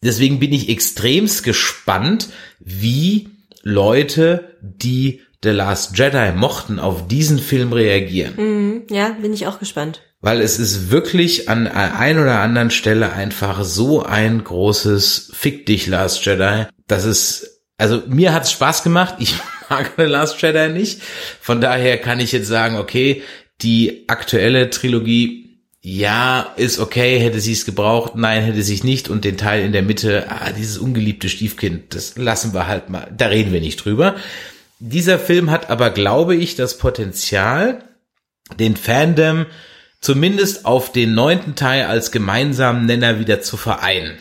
Deswegen 0.05 0.39
bin 0.39 0.53
ich 0.53 0.69
extremst 0.69 1.43
gespannt, 1.43 2.29
wie 2.59 3.29
Leute, 3.63 4.57
die 4.61 5.21
The 5.43 5.49
Last 5.49 5.97
Jedi 5.97 6.31
mochten, 6.35 6.79
auf 6.79 7.07
diesen 7.07 7.39
Film 7.39 7.73
reagieren. 7.73 8.33
Mhm, 8.37 8.83
ja, 8.89 9.09
bin 9.21 9.33
ich 9.33 9.47
auch 9.47 9.59
gespannt. 9.59 10.01
Weil 10.21 10.41
es 10.41 10.57
ist 10.57 10.89
wirklich 10.89 11.49
an 11.49 11.67
ein 11.67 12.17
oder 12.17 12.39
anderen 12.39 12.71
Stelle 12.71 13.13
einfach 13.13 13.63
so 13.63 14.01
ein 14.03 14.43
großes 14.43 15.31
Fick 15.33 15.65
dich, 15.65 15.87
Last 15.87 16.25
Jedi. 16.25 16.65
Das 16.87 17.05
ist, 17.05 17.61
also 17.77 18.01
mir 18.07 18.33
hat's 18.33 18.51
Spaß 18.51 18.81
gemacht. 18.83 19.15
Ich 19.19 19.35
mag 19.69 19.91
The 19.97 20.03
Last 20.03 20.41
Jedi 20.41 20.69
nicht. 20.69 21.01
Von 21.41 21.61
daher 21.61 21.97
kann 21.97 22.19
ich 22.19 22.31
jetzt 22.31 22.47
sagen, 22.47 22.77
okay, 22.77 23.21
die 23.61 24.05
aktuelle 24.07 24.69
Trilogie, 24.69 25.44
ja, 25.87 26.51
ist 26.55 26.79
okay, 26.79 27.19
hätte 27.19 27.39
sie 27.39 27.51
es 27.51 27.63
gebraucht, 27.63 28.15
nein, 28.15 28.41
hätte 28.41 28.63
sie 28.63 28.81
nicht. 28.83 29.07
Und 29.07 29.23
den 29.23 29.37
Teil 29.37 29.63
in 29.63 29.71
der 29.71 29.83
Mitte, 29.83 30.25
ah, 30.29 30.51
dieses 30.51 30.79
ungeliebte 30.79 31.29
Stiefkind, 31.29 31.93
das 31.93 32.17
lassen 32.17 32.55
wir 32.55 32.65
halt 32.65 32.89
mal, 32.89 33.07
da 33.15 33.27
reden 33.27 33.53
wir 33.53 33.61
nicht 33.61 33.85
drüber. 33.85 34.15
Dieser 34.79 35.19
Film 35.19 35.51
hat 35.51 35.69
aber, 35.69 35.91
glaube 35.91 36.35
ich, 36.35 36.55
das 36.55 36.79
Potenzial, 36.79 37.83
den 38.57 38.77
Fandom 38.77 39.45
zumindest 40.01 40.65
auf 40.65 40.91
den 40.91 41.13
neunten 41.13 41.53
Teil 41.53 41.85
als 41.85 42.11
gemeinsamen 42.11 42.87
Nenner 42.87 43.19
wieder 43.19 43.41
zu 43.41 43.55
vereinen. 43.55 44.17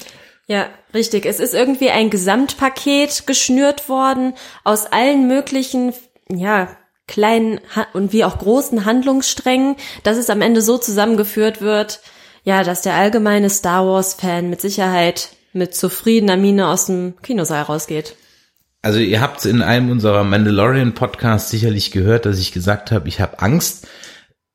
Ja, 0.46 0.68
richtig. 0.92 1.24
Es 1.24 1.40
ist 1.40 1.54
irgendwie 1.54 1.88
ein 1.88 2.10
Gesamtpaket 2.10 3.26
geschnürt 3.26 3.88
worden 3.88 4.34
aus 4.64 4.84
allen 4.84 5.26
möglichen, 5.28 5.94
ja, 6.28 6.76
kleinen 7.06 7.60
und 7.92 8.12
wie 8.12 8.24
auch 8.24 8.38
großen 8.38 8.84
Handlungssträngen, 8.84 9.76
dass 10.02 10.16
es 10.16 10.30
am 10.30 10.40
Ende 10.40 10.62
so 10.62 10.78
zusammengeführt 10.78 11.60
wird, 11.60 12.00
ja, 12.44 12.64
dass 12.64 12.82
der 12.82 12.94
allgemeine 12.94 13.50
Star 13.50 13.86
Wars 13.86 14.14
Fan 14.14 14.50
mit 14.50 14.60
Sicherheit 14.60 15.30
mit 15.52 15.74
zufriedener 15.74 16.36
Miene 16.36 16.66
aus 16.68 16.86
dem 16.86 17.14
Kinosaal 17.22 17.62
rausgeht. 17.62 18.16
Also 18.82 18.98
ihr 18.98 19.20
habt 19.20 19.44
in 19.46 19.62
einem 19.62 19.90
unserer 19.90 20.24
Mandalorian 20.24 20.94
Podcasts 20.94 21.50
sicherlich 21.50 21.90
gehört, 21.90 22.26
dass 22.26 22.38
ich 22.38 22.52
gesagt 22.52 22.90
habe, 22.90 23.08
ich 23.08 23.20
habe 23.20 23.40
Angst. 23.40 23.86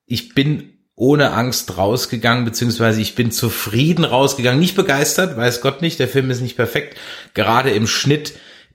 Ich 0.05 0.35
bin 0.35 0.73
ohne 0.93 1.31
Angst 1.31 1.77
rausgegangen, 1.77 2.45
beziehungsweise 2.45 3.01
ich 3.01 3.15
bin 3.15 3.31
zufrieden 3.31 4.03
rausgegangen, 4.03 4.59
nicht 4.59 4.75
begeistert, 4.75 5.37
weiß 5.37 5.61
Gott 5.61 5.81
nicht, 5.81 5.97
der 5.97 6.09
Film 6.09 6.29
ist 6.29 6.41
nicht 6.41 6.57
perfekt. 6.57 6.97
Gerade 7.33 7.71
im 7.71 7.87
Schnitt, 7.87 8.33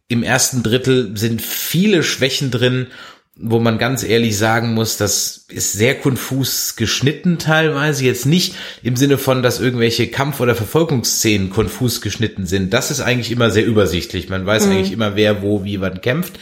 im 0.08 0.22
ersten 0.22 0.62
Drittel 0.62 1.16
sind 1.16 1.42
viele 1.42 2.02
Schwächen 2.02 2.50
drin, 2.50 2.88
wo 3.36 3.58
man 3.58 3.78
ganz 3.78 4.04
ehrlich 4.04 4.38
sagen 4.38 4.74
muss, 4.74 4.96
das 4.96 5.46
ist 5.48 5.72
sehr 5.72 5.96
konfus 5.96 6.76
geschnitten 6.76 7.38
teilweise. 7.38 8.04
Jetzt 8.04 8.26
nicht 8.26 8.54
im 8.82 8.94
Sinne 8.94 9.18
von, 9.18 9.42
dass 9.42 9.58
irgendwelche 9.60 10.06
Kampf- 10.06 10.38
oder 10.38 10.54
Verfolgungsszenen 10.54 11.50
konfus 11.50 12.00
geschnitten 12.00 12.46
sind. 12.46 12.72
Das 12.72 12.92
ist 12.92 13.00
eigentlich 13.00 13.32
immer 13.32 13.50
sehr 13.50 13.66
übersichtlich. 13.66 14.28
Man 14.28 14.46
weiß 14.46 14.66
Mhm. 14.66 14.72
eigentlich 14.72 14.92
immer, 14.92 15.16
wer 15.16 15.42
wo 15.42 15.64
wie 15.64 15.80
wann 15.80 16.00
kämpft. 16.00 16.34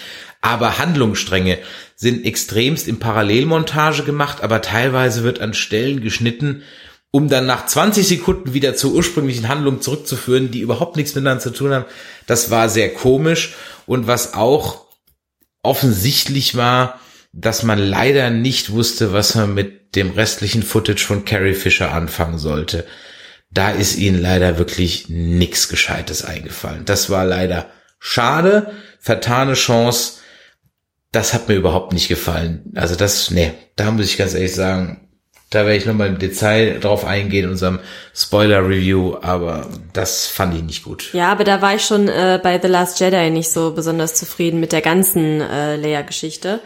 Aber 0.43 0.79
Handlungsstränge 0.79 1.59
sind 1.97 2.27
extremst 2.27 2.89
in 2.89 2.99
Parallelmontage 2.99 4.03
gemacht, 4.03 4.43
aber 4.43 4.61
teilweise 4.61 5.23
wird 5.23 5.41
an 5.41 5.55
Stellen 5.55 6.03
geschnitten, 6.03 6.63
um 7.11 7.29
dann 7.29 7.47
nach 7.47 7.67
20 7.67 8.07
Sekunden 8.07 8.53
wieder 8.53 8.75
zur 8.75 8.93
ursprünglichen 8.93 9.49
Handlung 9.49 9.81
zurückzuführen, 9.81 10.51
die 10.51 10.61
überhaupt 10.61 10.97
nichts 10.97 11.15
miteinander 11.15 11.43
zu 11.43 11.51
tun 11.51 11.73
haben. 11.73 11.85
Das 12.27 12.51
war 12.51 12.69
sehr 12.69 12.93
komisch. 12.93 13.55
Und 13.87 14.07
was 14.07 14.35
auch 14.35 14.83
offensichtlich 15.63 16.57
war, 16.57 17.01
dass 17.33 17.63
man 17.63 17.79
leider 17.79 18.31
nicht 18.31 18.71
wusste, 18.71 19.13
was 19.13 19.35
man 19.35 19.55
mit 19.55 19.97
dem 19.97 20.11
restlichen 20.11 20.63
Footage 20.63 21.05
von 21.05 21.25
Carrie 21.25 21.55
Fisher 21.55 21.93
anfangen 21.93 22.39
sollte. 22.39 22.87
Da 23.51 23.71
ist 23.71 23.97
ihnen 23.97 24.21
leider 24.21 24.59
wirklich 24.59 25.09
nichts 25.09 25.69
Gescheites 25.69 26.25
eingefallen. 26.25 26.85
Das 26.85 27.11
war 27.11 27.25
leider 27.25 27.71
schade, 27.99 28.73
vertane 28.99 29.55
Chance. 29.55 30.21
Das 31.11 31.35
hat 31.35 31.49
mir 31.49 31.55
überhaupt 31.57 31.93
nicht 31.93 32.09
gefallen. 32.09 32.73
Also 32.75 32.97
das, 32.97 33.31
nee, 33.31 33.53
da 33.77 33.91
muss 33.91 34.07
ich 34.07 34.17
ganz 34.17 34.35
ehrlich 34.35 34.55
sagen, 34.55 35.12
da 35.53 35.67
werde 35.67 35.77
ich 35.77 35.87
nochmal 35.87 36.09
im 36.09 36.19
Detail 36.19 36.81
drauf 36.81 37.05
eingehen 37.05 37.45
in 37.45 37.51
unserem 37.51 37.79
Spoiler-Review, 38.15 39.17
aber 39.21 39.67
das 39.93 40.27
fand 40.27 40.55
ich 40.55 40.63
nicht 40.63 40.85
gut. 40.85 41.11
Ja, 41.13 41.31
aber 41.31 41.45
da 41.45 41.61
war 41.61 41.75
ich 41.75 41.85
schon 41.85 42.09
äh, 42.09 42.41
bei 42.43 42.59
The 42.61 42.69
Last 42.69 42.99
Jedi 43.01 43.31
nicht 43.31 43.51
so 43.51 43.73
besonders 43.73 44.15
zufrieden 44.15 44.61
mit 44.61 44.73
der 44.73 44.81
ganzen 44.81 45.41
äh, 45.41 45.77
Leia-Geschichte. 45.77 46.61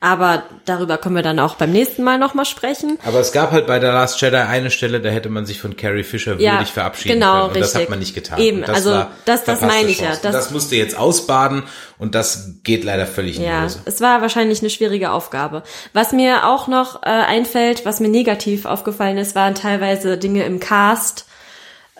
Aber 0.00 0.44
darüber 0.64 0.96
können 0.96 1.16
wir 1.16 1.24
dann 1.24 1.40
auch 1.40 1.56
beim 1.56 1.72
nächsten 1.72 2.04
Mal 2.04 2.18
nochmal 2.20 2.44
sprechen. 2.44 2.98
Aber 3.04 3.18
es 3.18 3.32
gab 3.32 3.50
halt 3.50 3.66
bei 3.66 3.80
The 3.80 3.86
Last 3.86 4.20
Jedi 4.20 4.36
eine 4.36 4.70
Stelle, 4.70 5.00
da 5.00 5.08
hätte 5.08 5.28
man 5.28 5.44
sich 5.44 5.60
von 5.60 5.76
Carrie 5.76 6.04
Fisher 6.04 6.36
Ja, 6.38 6.52
würdig 6.52 6.68
verabschieden 6.72 7.14
genau, 7.18 7.32
können. 7.32 7.44
Und 7.48 7.56
das 7.56 7.62
richtig. 7.70 7.82
hat 7.82 7.90
man 7.90 7.98
nicht 7.98 8.14
getan. 8.14 8.38
Eben, 8.38 8.60
das 8.60 8.76
also 8.76 8.90
war 8.92 9.10
das- 9.24 9.42
das 9.42 9.60
meine 9.60 9.88
ich 9.88 10.00
ja. 10.00 10.10
Das- 10.10 10.20
das 10.20 10.50
musste 10.52 10.76
jetzt 10.76 10.96
ausbaden 10.96 11.64
und 11.98 12.14
das 12.14 12.50
geht 12.62 12.84
leider 12.84 13.06
völlig 13.08 13.36
in 13.38 13.42
die 13.42 13.48
Ja, 13.48 13.64
Hose. 13.64 13.80
es 13.86 14.00
war 14.00 14.22
wahrscheinlich 14.22 14.60
eine 14.60 14.70
schwierige 14.70 15.10
Aufgabe. 15.10 15.64
Was 15.94 16.12
mir 16.12 16.46
auch 16.46 16.68
noch 16.68 17.02
äh, 17.02 17.06
einfällt, 17.08 17.84
was 17.84 17.98
mir 17.98 18.08
negativ 18.08 18.66
aufgefallen 18.66 19.18
ist, 19.18 19.34
waren 19.34 19.56
teilweise 19.56 20.16
Dinge 20.16 20.44
im 20.44 20.60
Cast. 20.60 21.24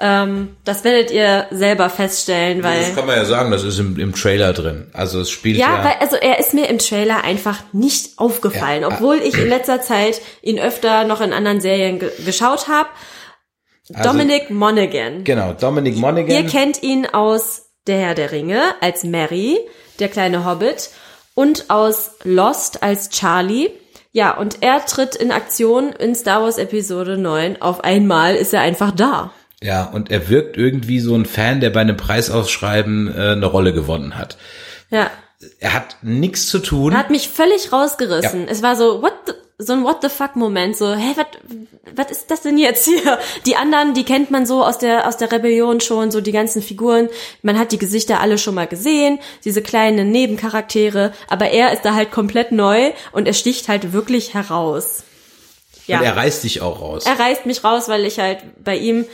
Ähm, 0.01 0.57
das 0.65 0.85
werdet 0.85 1.11
ihr 1.11 1.47
selber 1.51 1.91
feststellen, 1.91 2.63
weil 2.63 2.81
das 2.81 2.95
kann 2.95 3.07
man 3.07 3.17
ja 3.17 3.25
sagen, 3.25 3.51
das 3.51 3.65
ist 3.65 3.79
im, 3.81 3.99
im 3.99 4.15
Trailer 4.15 4.53
drin. 4.53 4.91
Also 4.93 5.21
es 5.21 5.31
spielt 5.31 5.57
ja, 5.57 5.79
Ja, 5.79 5.85
weil 5.85 5.95
also 6.01 6.15
er 6.17 6.39
ist 6.39 6.55
mir 6.55 6.69
im 6.69 6.79
Trailer 6.79 7.25
einfach 7.25 7.59
nicht 7.73 8.17
aufgefallen, 8.19 8.83
Ja. 8.83 8.89
obwohl 8.89 9.17
ich 9.17 9.37
in 9.37 9.49
letzter 9.49 9.81
Zeit 9.83 10.21
ihn 10.41 10.59
öfter 10.61 11.03
noch 11.05 11.21
in 11.21 11.33
anderen 11.33 11.61
Serien 11.61 11.99
ge 11.99 12.11
geschaut 12.25 12.69
habe. 12.69 12.89
Also- 13.95 14.11
Dominic 14.11 14.51
Monaghan. 14.51 15.25
genau, 15.25 15.53
Dominic 15.53 15.97
Monaghan. 15.97 16.31
Ihr 16.31 16.47
kennt 16.47 16.83
ihn 16.83 17.07
aus 17.07 17.63
Der 17.87 17.99
Herr 17.99 18.15
der 18.15 18.33
Ringe 18.33 18.63
als 18.81 19.03
Mary, 19.03 19.59
der 19.99 20.09
kleine 20.09 20.45
Hobbit, 20.45 20.91
und 21.35 21.71
aus 21.71 22.13
Lost 22.23 22.83
als 22.83 23.09
Charlie. 23.11 23.71
Ja, 24.13 24.37
und 24.37 24.59
er 24.63 24.85
tritt 24.87 25.15
in 25.17 25.33
Aktion 25.33 25.93
in 25.93 26.15
Star 26.15 26.43
Wars 26.43 26.59
Episode 26.59 27.17
9. 27.17 27.61
Auf 27.63 27.83
einmal 27.85 28.35
ist 28.37 28.53
er 28.53 28.61
einfach 28.61 28.91
da. 28.91 29.33
Ja, 29.63 29.85
und 29.85 30.11
er 30.11 30.29
wirkt 30.29 30.57
irgendwie 30.57 31.01
so 31.01 31.15
ein 31.17 31.27
Fan, 31.27 31.61
der 31.61 31.71
bei 31.71 31.81
einem 31.81 31.97
Preisausschreiben 31.97 33.09
äh, 33.15 33.33
eine 33.33 33.47
Rolle 33.47 33.73
gewonnen 33.73 34.17
hat. 34.17 34.37
Ja, 34.91 35.11
Er 35.61 35.75
hat 35.75 35.97
nichts 36.03 36.47
zu 36.49 36.59
tun. 36.61 36.93
er 36.93 36.99
hat 36.99 37.11
mich 37.11 37.29
völlig 37.29 37.73
rausgerissen. 37.73 38.43
Ja. 38.47 38.51
Es 38.51 38.63
war 38.63 38.77
so, 38.77 39.03
what 39.03 39.13
the, 39.27 39.33
so 39.59 39.73
ein 39.73 39.83
What 39.83 39.99
the 40.03 40.09
fuck 40.09 40.37
Moment, 40.37 40.77
so, 40.77 40.95
hä, 40.95 41.15
was, 41.17 41.27
was 41.97 42.11
ist 42.13 42.31
das 42.31 42.43
denn 42.43 42.59
jetzt 42.59 42.85
hier? 42.85 43.19
Die 43.47 43.57
anderen, 43.57 43.95
die 43.95 44.05
kennt 44.05 44.31
man 44.31 44.47
so 44.47 44.65
aus 44.65 44.79
der, 44.79 45.09
aus 45.09 45.17
der 45.17 45.33
Rebellion 45.33 45.81
schon, 45.81 46.13
so 46.13 46.21
die 46.21 46.31
ganzen 46.33 46.63
Figuren. 46.63 47.09
Man 47.43 47.59
hat 47.59 47.73
die 47.73 47.79
Gesichter 47.79 48.21
alle 48.21 48.39
schon 48.39 48.55
mal 48.55 48.69
gesehen, 48.69 49.19
diese 49.45 49.61
kleinen 49.63 50.13
Nebencharaktere, 50.13 51.13
aber 51.29 51.51
er 51.51 51.73
ist 51.73 51.85
da 51.85 51.95
halt 51.95 52.13
komplett 52.13 52.53
neu 52.53 52.93
und 53.11 53.27
er 53.27 53.35
sticht 53.35 53.69
halt 53.69 53.93
wirklich 53.93 54.35
heraus. 54.35 55.03
Ja. 55.89 55.99
Und 55.99 56.05
er 56.05 56.17
reißt 56.17 56.45
dich 56.45 56.61
auch 56.61 56.81
raus. 56.81 57.05
Er 57.07 57.19
reißt 57.19 57.45
mich 57.47 57.65
raus, 57.65 57.89
weil 57.89 58.05
ich 58.05 58.19
halt 58.21 58.39
bei 58.63 58.77
ihm, 58.77 59.07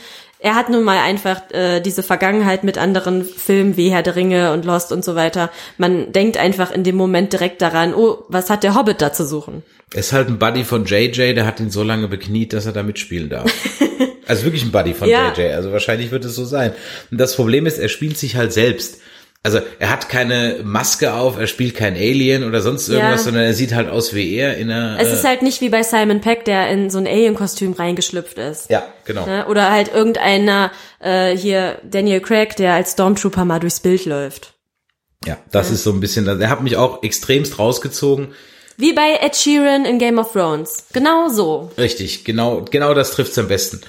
er 0.45 0.53
hat 0.53 0.69
nun 0.69 0.83
mal 0.83 0.99
einfach 0.99 1.41
äh, 1.53 1.81
diese 1.81 2.03
Vergangenheit 2.03 2.63
mit 2.63 2.77
anderen 2.77 3.25
Filmen 3.25 3.77
wie 3.77 3.89
Herr 3.89 4.03
der 4.03 4.15
Ringe 4.15 4.53
und 4.53 4.63
Lost 4.63 4.91
und 4.91 5.03
so 5.03 5.15
weiter. 5.15 5.49
Man 5.79 6.11
denkt 6.11 6.37
einfach 6.37 6.71
in 6.71 6.83
dem 6.83 6.95
Moment 6.95 7.33
direkt 7.33 7.63
daran, 7.63 7.95
oh, 7.95 8.25
was 8.29 8.51
hat 8.51 8.63
der 8.63 8.75
Hobbit 8.75 9.01
da 9.01 9.11
zu 9.11 9.25
suchen? 9.25 9.63
Er 9.91 10.01
ist 10.01 10.13
halt 10.13 10.27
ein 10.27 10.37
Buddy 10.37 10.63
von 10.63 10.85
JJ, 10.85 11.33
der 11.33 11.47
hat 11.47 11.59
ihn 11.59 11.71
so 11.71 11.81
lange 11.81 12.07
bekniet, 12.07 12.53
dass 12.53 12.67
er 12.67 12.73
da 12.73 12.83
mitspielen 12.83 13.29
darf. 13.29 13.51
also 14.27 14.43
wirklich 14.43 14.63
ein 14.63 14.71
Buddy 14.71 14.93
von 14.93 15.09
Ja. 15.09 15.33
JJ, 15.33 15.55
also 15.55 15.71
wahrscheinlich 15.71 16.11
wird 16.11 16.25
es 16.25 16.35
so 16.35 16.45
sein. 16.45 16.73
Und 17.09 17.19
das 17.19 17.35
Problem 17.35 17.65
ist, 17.65 17.79
er 17.79 17.89
spielt 17.89 18.19
sich 18.19 18.35
halt 18.35 18.53
selbst. 18.53 19.01
Also 19.45 19.59
er 19.77 19.91
hat 19.91 20.09
keine 20.09 20.61
Maske 20.63 21.13
auf, 21.13 21.37
er 21.37 21.45
spielt 21.45 21.75
kein 21.75 21.93
Alien 21.93 22.43
oder 22.43 22.61
sonst 22.61 22.89
irgendwas, 22.89 23.19
Ja. 23.19 23.25
sondern 23.25 23.43
er 23.43 23.53
sieht 23.53 23.75
halt 23.75 23.91
aus 23.91 24.15
wie 24.15 24.33
er 24.33 24.57
in 24.57 24.71
einer... 24.71 24.99
Es 24.99 25.09
äh, 25.09 25.13
ist 25.13 25.23
halt 25.23 25.43
nicht 25.43 25.61
wie 25.61 25.69
bei 25.69 25.83
Simon 25.83 26.19
Peck, 26.19 26.45
der 26.45 26.67
in 26.69 26.89
so 26.89 26.97
ein 26.97 27.05
Alien-Kostüm 27.05 27.73
reingeschlüpft 27.73 28.39
ist. 28.39 28.71
Ja, 28.71 28.87
genau. 29.05 29.27
Ne? 29.27 29.45
Oder 29.45 29.69
halt 29.69 29.93
irgendeiner, 29.93 30.71
äh, 30.99 31.37
hier 31.37 31.77
Daniel 31.83 32.21
Craig, 32.21 32.55
der 32.55 32.73
als 32.73 32.93
Stormtrooper 32.93 33.45
mal 33.45 33.59
durchs 33.59 33.81
Bild 33.81 34.05
läuft. 34.05 34.53
Ja, 35.27 35.37
das 35.51 35.69
ist 35.69 35.83
so 35.83 35.91
ein 35.91 35.99
bisschen, 35.99 36.27
er 36.27 36.49
hat 36.49 36.63
mich 36.63 36.75
auch 36.75 37.03
extremst 37.03 37.59
rausgezogen. 37.59 38.29
Wie 38.77 38.93
bei 38.93 39.19
Ed 39.21 39.35
Sheeran 39.35 39.85
in 39.85 39.99
Game 39.99 40.17
of 40.17 40.33
Thrones. 40.33 40.85
Genau 40.91 41.29
so. 41.29 41.69
Richtig, 41.77 42.25
genau, 42.25 42.65
genau 42.69 42.95
das 42.95 43.11
trifft's 43.11 43.37
am 43.37 43.47
besten. 43.47 43.81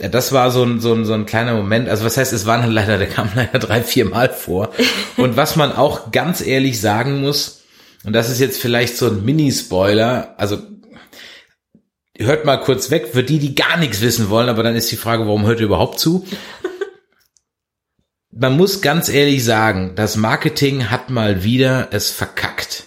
Ja, 0.00 0.08
das 0.08 0.32
war 0.32 0.50
so 0.50 0.64
ein, 0.64 0.80
so, 0.80 0.92
ein, 0.92 1.04
so 1.04 1.12
ein 1.12 1.24
kleiner 1.24 1.54
Moment. 1.54 1.88
Also 1.88 2.04
was 2.04 2.16
heißt, 2.16 2.32
es 2.32 2.46
waren 2.46 2.70
leider, 2.70 2.98
der 2.98 3.08
kam 3.08 3.30
leider 3.34 3.58
drei, 3.58 3.82
vier 3.82 4.04
Mal 4.06 4.28
vor. 4.28 4.70
Und 5.16 5.36
was 5.36 5.56
man 5.56 5.72
auch 5.72 6.10
ganz 6.10 6.44
ehrlich 6.44 6.80
sagen 6.80 7.20
muss, 7.20 7.60
und 8.04 8.12
das 8.12 8.28
ist 8.28 8.38
jetzt 8.38 8.60
vielleicht 8.60 8.98
so 8.98 9.06
ein 9.06 9.24
Mini-Spoiler, 9.24 10.34
also 10.36 10.58
hört 12.18 12.44
mal 12.44 12.58
kurz 12.58 12.90
weg 12.90 13.08
für 13.12 13.22
die, 13.22 13.38
die 13.38 13.54
gar 13.54 13.78
nichts 13.78 14.02
wissen 14.02 14.28
wollen, 14.28 14.50
aber 14.50 14.62
dann 14.62 14.76
ist 14.76 14.92
die 14.92 14.96
Frage, 14.96 15.26
warum 15.26 15.46
hört 15.46 15.60
ihr 15.60 15.66
überhaupt 15.66 15.98
zu? 15.98 16.26
Man 18.30 18.56
muss 18.56 18.82
ganz 18.82 19.08
ehrlich 19.08 19.42
sagen, 19.42 19.92
das 19.94 20.16
Marketing 20.16 20.90
hat 20.90 21.08
mal 21.08 21.44
wieder 21.44 21.88
es 21.92 22.10
verkackt. 22.10 22.84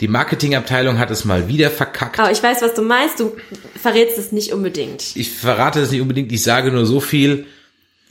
Die 0.00 0.08
Marketingabteilung 0.08 0.98
hat 0.98 1.10
es 1.10 1.24
mal 1.24 1.48
wieder 1.48 1.70
verkackt. 1.70 2.18
Aber 2.18 2.30
ich 2.30 2.42
weiß, 2.42 2.62
was 2.62 2.74
du 2.74 2.82
meinst. 2.82 3.18
Du 3.18 3.36
verrätst 3.80 4.18
es 4.18 4.32
nicht 4.32 4.52
unbedingt. 4.52 5.16
ich 5.16 5.30
verrate 5.30 5.80
es 5.80 5.90
nicht 5.90 6.00
unbedingt, 6.00 6.30
ich 6.32 6.42
sage 6.42 6.70
nur 6.70 6.86
so 6.86 7.00
viel, 7.00 7.46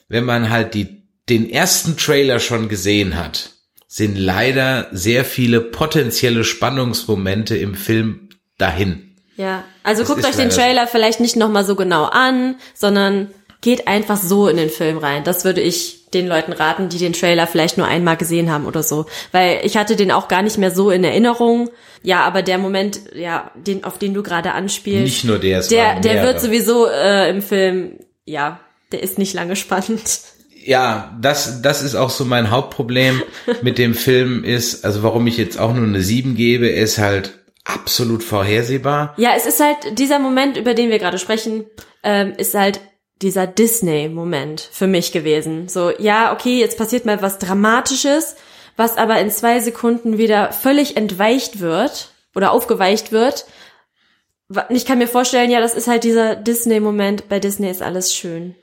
wenn 0.08 0.24
man 0.26 0.50
halt 0.50 0.74
die, 0.74 1.04
den 1.30 1.50
ersten 1.50 1.98
Trailer 1.98 2.40
schon 2.40 2.70
gesehen 2.70 3.16
hat, 3.16 3.52
sind 3.88 4.18
leider 4.18 4.88
sehr 4.92 5.26
viele 5.26 5.62
potenzielle 5.62 6.44
Spannungsmomente 6.44 7.56
im 7.56 7.76
Film 7.76 8.30
dahin. 8.58 9.16
Ja, 9.38 9.64
also 9.84 10.04
Das 10.04 10.10
guckt 10.10 10.26
euch 10.26 10.36
den. 10.36 10.50
Trailer 10.50 10.88
vielleicht 10.88 11.20
nicht 11.20 11.36
nochmal 11.36 11.66
so 11.66 11.76
genau 11.76 12.06
an, 12.06 12.56
sondern 12.74 13.30
geht 13.66 13.88
einfach 13.88 14.18
so 14.18 14.48
in 14.48 14.58
den 14.58 14.70
Film 14.70 15.00
rein. 15.00 15.24
Das 15.24 15.44
würde 15.44 15.60
ich 15.60 16.12
den 16.12 16.28
Leuten 16.28 16.54
raten, 16.54 16.88
die 16.88 17.00
den 17.00 17.14
Trailer 17.14 17.48
vielleicht 17.48 17.80
nur 17.80 17.88
einmal 17.88 18.16
gesehen 18.16 18.52
haben 18.52 18.68
oder 18.68 18.84
so. 18.84 19.08
Weil 19.32 19.62
ich 19.64 19.76
hatte 19.76 19.96
den 19.96 20.12
auch 20.12 20.28
gar 20.28 20.44
nicht 20.44 20.60
mehr 20.60 20.70
so 20.70 20.92
in 20.92 21.04
Erinnerung. 21.04 21.72
Ja, 22.04 22.26
aber 22.26 22.44
der 22.44 22.60
Moment, 22.60 23.00
ja, 23.16 23.50
den, 23.56 23.84
auf 23.84 23.98
den 23.98 24.14
du 24.14 24.22
gerade 24.22 24.52
anspielst. 24.52 25.04
Nicht 25.04 25.24
nur 25.24 25.40
der, 25.40 25.60
es 25.60 25.70
Der, 25.70 26.00
der 26.00 26.22
wird 26.22 26.40
sowieso 26.40 26.88
äh, 26.88 27.28
im 27.32 27.42
Film, 27.42 27.94
ja, 28.24 28.60
der 28.92 29.02
ist 29.02 29.18
nicht 29.18 29.34
lange 29.34 29.56
spannend. 29.56 30.20
Ja, 30.64 31.18
das, 31.20 31.64
das 31.64 31.82
ist 31.82 31.96
auch 31.96 32.12
so 32.12 32.24
mein 32.24 32.52
Hauptproblem 32.52 33.24
mit 33.64 33.80
dem 33.80 33.96
Film 33.96 34.44
ist, 34.44 34.86
also 34.86 35.02
warum 35.02 35.26
ich 35.26 35.38
jetzt 35.38 35.60
auch 35.60 35.74
nur 35.74 35.86
eine 35.86 36.02
7 36.02 36.36
gebe, 36.36 36.68
ist 36.68 37.00
halt 37.00 37.40
absolut 37.64 38.22
vorhersehbar. 38.22 39.16
Ja, 39.18 39.32
es 39.36 39.48
ist 39.48 39.60
halt 39.60 39.98
dieser 39.98 40.20
Moment, 40.20 40.56
über 40.56 40.76
den 40.76 40.92
wir 40.92 41.00
gerade 41.00 41.18
sprechen, 41.18 41.66
ähm, 42.04 42.34
ist 42.38 42.54
halt 42.54 42.80
dieser 43.22 43.48
Disney-Moment 43.48 44.70
für 44.72 44.88
mich 44.88 45.12
gewesen. 45.12 45.68
So, 45.70 45.92
ja, 45.98 46.34
okay, 46.34 46.60
jetzt 46.60 46.78
passiert 46.78 47.06
mal 47.06 47.22
was 47.22 47.40
Dramatisches, 47.40 48.36
was 48.78 48.98
aber 48.98 49.20
in 49.20 49.32
zwei 49.32 49.60
Sekunden 49.60 50.18
wieder 50.18 50.52
völlig 50.52 50.98
entweicht 50.98 51.60
wird 51.60 52.10
oder 52.36 52.52
aufgeweicht 52.52 53.12
wird. 53.12 53.46
Ich 54.70 54.86
kann 54.86 54.98
mir 55.00 55.08
vorstellen, 55.08 55.50
ja, 55.50 55.60
das 55.62 55.74
ist 55.74 55.88
halt 55.88 56.04
dieser 56.04 56.36
Disney-Moment. 56.36 57.30
Bei 57.30 57.40
Disney 57.40 57.70
ist 57.70 57.82
alles 57.82 58.14
schön. 58.14 58.56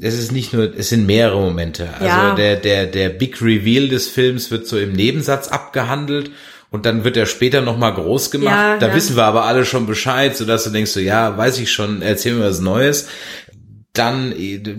Es 0.00 0.18
ist 0.18 0.32
nicht 0.32 0.52
nur, 0.52 0.76
es 0.76 0.90
sind 0.90 1.06
mehrere 1.06 1.40
Momente. 1.40 1.88
Also 1.94 2.04
Ja. 2.06 2.34
der, 2.34 2.56
der, 2.56 2.86
der 2.86 3.08
Big 3.08 3.40
Reveal 3.40 3.88
des 3.88 4.08
Films 4.08 4.50
wird 4.50 4.66
so 4.66 4.78
im 4.78 4.92
Nebensatz 4.92 5.48
abgehandelt 5.48 6.30
und 6.70 6.86
dann 6.86 7.04
wird 7.04 7.16
er 7.16 7.26
später 7.26 7.60
nochmal 7.60 7.94
groß 7.94 8.32
gemacht. 8.32 8.54
Ja, 8.54 8.76
da 8.78 8.88
ja. 8.88 8.94
wissen 8.94 9.14
wir 9.16 9.24
aber 9.24 9.44
alle 9.44 9.64
schon 9.64 9.86
Bescheid, 9.86 10.36
sodass 10.36 10.64
du 10.64 10.70
denkst 10.70 10.90
so, 10.90 11.00
ja, 11.00 11.36
weiß 11.38 11.58
ich 11.58 11.70
schon, 11.70 12.02
erzähl 12.02 12.34
mir 12.34 12.46
was 12.46 12.60
Neues. 12.60 13.06
Dann, 13.94 14.34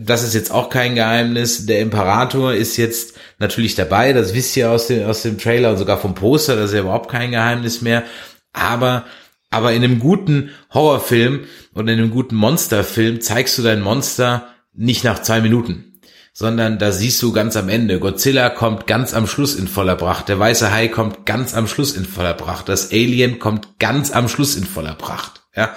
das 0.06 0.23
ist 0.23 0.36
jetzt 0.36 0.51
auch 0.51 0.69
kein 0.69 0.93
Geheimnis, 0.93 1.65
der 1.65 1.80
Imperator 1.80 2.54
ist 2.54 2.75
jetzt 2.75 3.15
natürlich 3.39 3.73
dabei, 3.73 4.12
das 4.12 4.34
wisst 4.34 4.58
ihr 4.58 4.69
aus 4.69 4.88
dem, 4.88 5.08
aus 5.08 5.21
dem 5.21 5.38
Trailer 5.38 5.71
und 5.71 5.78
sogar 5.78 5.97
vom 5.97 6.15
Poster, 6.15 6.58
das 6.58 6.65
ist 6.65 6.73
ja 6.73 6.82
überhaupt 6.82 7.10
kein 7.10 7.32
Geheimnis 7.32 7.82
mehr. 7.82 8.04
Aber, 8.51 9.06
aber 9.49 9.71
in 9.71 9.86
einem 9.86 9.99
guten 9.99 10.51
Horrorfilm 10.73 11.45
und 11.73 11.88
in 11.88 11.97
einem 11.97 12.12
guten 12.12 12.36
Monsterfilm 12.36 13.21
zeigst 13.21 13.58
du 13.58 13.62
dein 13.62 13.82
Monster 13.82 14.49
nicht 14.73 15.06
nach 15.06 15.21
zwei 15.21 15.39
Minuten, 15.39 16.01
sondern 16.34 16.78
da 16.78 16.91
siehst 16.91 17.21
du 17.23 17.32
ganz 17.32 17.56
am 17.56 17.69
Ende. 17.69 17.99
Godzilla 17.99 18.49
kommt 18.49 18.86
ganz 18.86 19.13
am 19.13 19.28
Schluss 19.28 19.56
in 19.56 19.69
voller 19.69 19.95
Pracht. 19.95 20.28
Der 20.28 20.39
weiße 20.39 20.71
Hai 20.71 20.89
kommt 20.89 21.25
ganz 21.25 21.54
am 21.54 21.67
Schluss 21.67 21.95
in 21.95 22.04
voller 22.04 22.34
Pracht. 22.34 22.67
Das 22.67 22.91
Alien 22.91 23.39
kommt 23.39 23.80
ganz 23.80 24.12
am 24.12 24.28
Schluss 24.28 24.58
in 24.58 24.65
voller 24.65 24.95
Pracht. 24.95 25.43
Ja. 25.56 25.73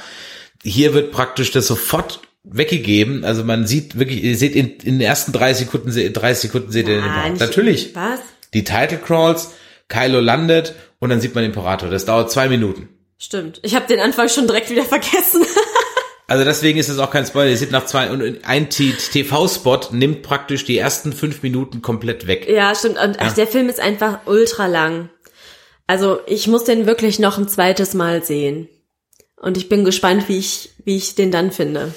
Hier 0.65 0.93
wird 0.93 1.13
praktisch 1.13 1.53
das 1.53 1.69
sofort 1.69 2.21
weggegeben. 2.51 3.25
Also 3.25 3.45
man 3.45 3.67
sieht 3.67 3.99
wirklich, 3.99 4.23
ihr 4.25 4.37
seht 4.37 4.55
in, 4.57 4.71
in 4.79 4.99
den 4.99 5.01
ersten 5.01 5.33
drei 5.33 5.55
Sekunden, 5.55 5.91
se- 5.93 6.11
30 6.11 6.51
Sekunden 6.51 6.73
seht 6.73 6.89
ihr 6.89 7.01
den 7.01 7.31
nicht- 7.33 7.41
Natürlich. 7.41 7.95
Was? 7.95 8.21
Die 8.55 8.65
Title 8.65 8.99
Crawls, 8.99 9.51
Kylo 9.89 10.21
landet 10.21 10.75
und 10.99 11.11
dann 11.11 11.21
sieht 11.21 11.35
man 11.35 11.45
den 11.45 11.51
Imperator. 11.53 11.91
Das 11.91 12.05
dauert 12.05 12.31
zwei 12.31 12.49
Minuten. 12.49 12.89
Stimmt. 13.19 13.61
Ich 13.63 13.75
habe 13.75 13.87
den 13.87 14.01
Anfang 14.01 14.29
schon 14.29 14.47
direkt 14.47 14.71
wieder 14.71 14.85
vergessen. 14.85 15.43
Also 16.31 16.45
deswegen 16.45 16.79
ist 16.79 16.91
es 16.91 16.99
auch 16.99 17.11
kein 17.11 17.25
Spoiler. 17.25 17.49
Ihr 17.49 17.57
seht 17.57 17.71
nach 17.71 17.87
zwei 17.87 18.11
und 18.11 18.45
ein 18.45 18.69
TV-Spot 18.69 19.81
nimmt 19.93 20.21
praktisch 20.23 20.67
die 20.67 20.77
ersten 20.77 21.15
fünf 21.15 21.43
Minuten 21.43 21.81
komplett 21.81 22.27
weg. 22.27 22.47
ja, 22.51 22.75
stimmt. 22.75 22.99
Und 22.99 23.17
ach, 23.19 23.29
Ja. 23.29 23.33
der 23.33 23.47
Film 23.47 23.71
ist 23.71 23.81
einfach 23.81 24.27
ultra 24.27 24.67
lang. 24.67 25.09
Also 25.87 26.21
ich 26.27 26.47
muss 26.47 26.65
den 26.65 26.85
wirklich 26.85 27.19
noch 27.19 27.39
ein 27.39 27.49
zweites 27.49 27.95
Mal 27.95 28.23
sehen. 28.23 28.69
Und 29.37 29.57
ich 29.57 29.71
bin 29.71 29.87
gespannt, 29.87 30.29
wie 30.29 30.37
ich, 30.37 30.69
wie 30.85 30.97
ich 30.99 31.15
den 31.15 31.31
dann 31.31 31.51
finde. 31.51 31.95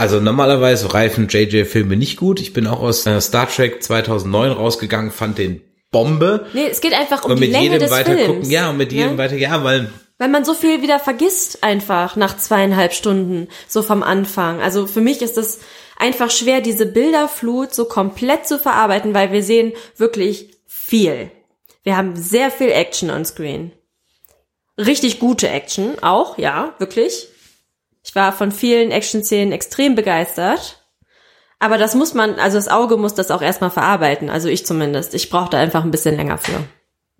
Also 0.00 0.18
normalerweise 0.18 0.94
reifen 0.94 1.28
JJ-Filme 1.28 1.94
nicht 1.94 2.16
gut. 2.16 2.40
Ich 2.40 2.54
bin 2.54 2.66
auch 2.66 2.80
aus 2.80 3.04
äh, 3.04 3.20
Star 3.20 3.46
Trek 3.46 3.82
2009 3.82 4.50
rausgegangen, 4.50 5.10
fand 5.10 5.36
den 5.36 5.60
Bombe. 5.90 6.46
Nee, 6.54 6.68
es 6.70 6.80
geht 6.80 6.94
einfach 6.94 7.22
um 7.22 7.32
und 7.32 7.36
die 7.36 7.42
mit 7.42 7.52
Länge 7.52 7.64
jedem 7.64 7.80
des 7.80 7.90
weiter 7.90 8.14
Films. 8.14 8.26
gucken, 8.26 8.50
ja, 8.50 8.70
und 8.70 8.78
mit 8.78 8.92
jedem 8.92 9.12
ne? 9.12 9.18
weiter, 9.18 9.36
ja, 9.36 9.62
weil 9.62 9.90
Weil 10.16 10.30
man 10.30 10.46
so 10.46 10.54
viel 10.54 10.80
wieder 10.80 11.00
vergisst 11.00 11.62
einfach 11.62 12.16
nach 12.16 12.38
zweieinhalb 12.38 12.94
Stunden, 12.94 13.48
so 13.68 13.82
vom 13.82 14.02
Anfang. 14.02 14.62
Also 14.62 14.86
für 14.86 15.02
mich 15.02 15.20
ist 15.20 15.36
es 15.36 15.58
einfach 15.98 16.30
schwer, 16.30 16.62
diese 16.62 16.86
Bilderflut 16.86 17.74
so 17.74 17.84
komplett 17.84 18.48
zu 18.48 18.58
verarbeiten, 18.58 19.12
weil 19.12 19.32
wir 19.32 19.42
sehen 19.42 19.74
wirklich 19.98 20.62
viel. 20.66 21.30
Wir 21.82 21.98
haben 21.98 22.16
sehr 22.16 22.50
viel 22.50 22.70
Action 22.70 23.10
on 23.10 23.26
Screen. 23.26 23.72
Richtig 24.78 25.18
gute 25.18 25.50
Action 25.50 25.98
auch, 26.00 26.38
ja, 26.38 26.74
wirklich. 26.78 27.28
Ich 28.10 28.16
war 28.16 28.32
von 28.32 28.50
vielen 28.50 28.90
Action-Szenen 28.90 29.52
extrem 29.52 29.94
begeistert. 29.94 30.84
Aber 31.60 31.78
das 31.78 31.94
muss 31.94 32.12
man, 32.12 32.40
also 32.40 32.58
das 32.58 32.66
Auge 32.66 32.96
muss 32.96 33.14
das 33.14 33.30
auch 33.30 33.40
erstmal 33.40 33.70
verarbeiten. 33.70 34.30
Also 34.30 34.48
ich 34.48 34.66
zumindest. 34.66 35.14
Ich 35.14 35.30
brauche 35.30 35.50
da 35.50 35.58
einfach 35.58 35.84
ein 35.84 35.92
bisschen 35.92 36.16
länger 36.16 36.36
für. 36.36 36.58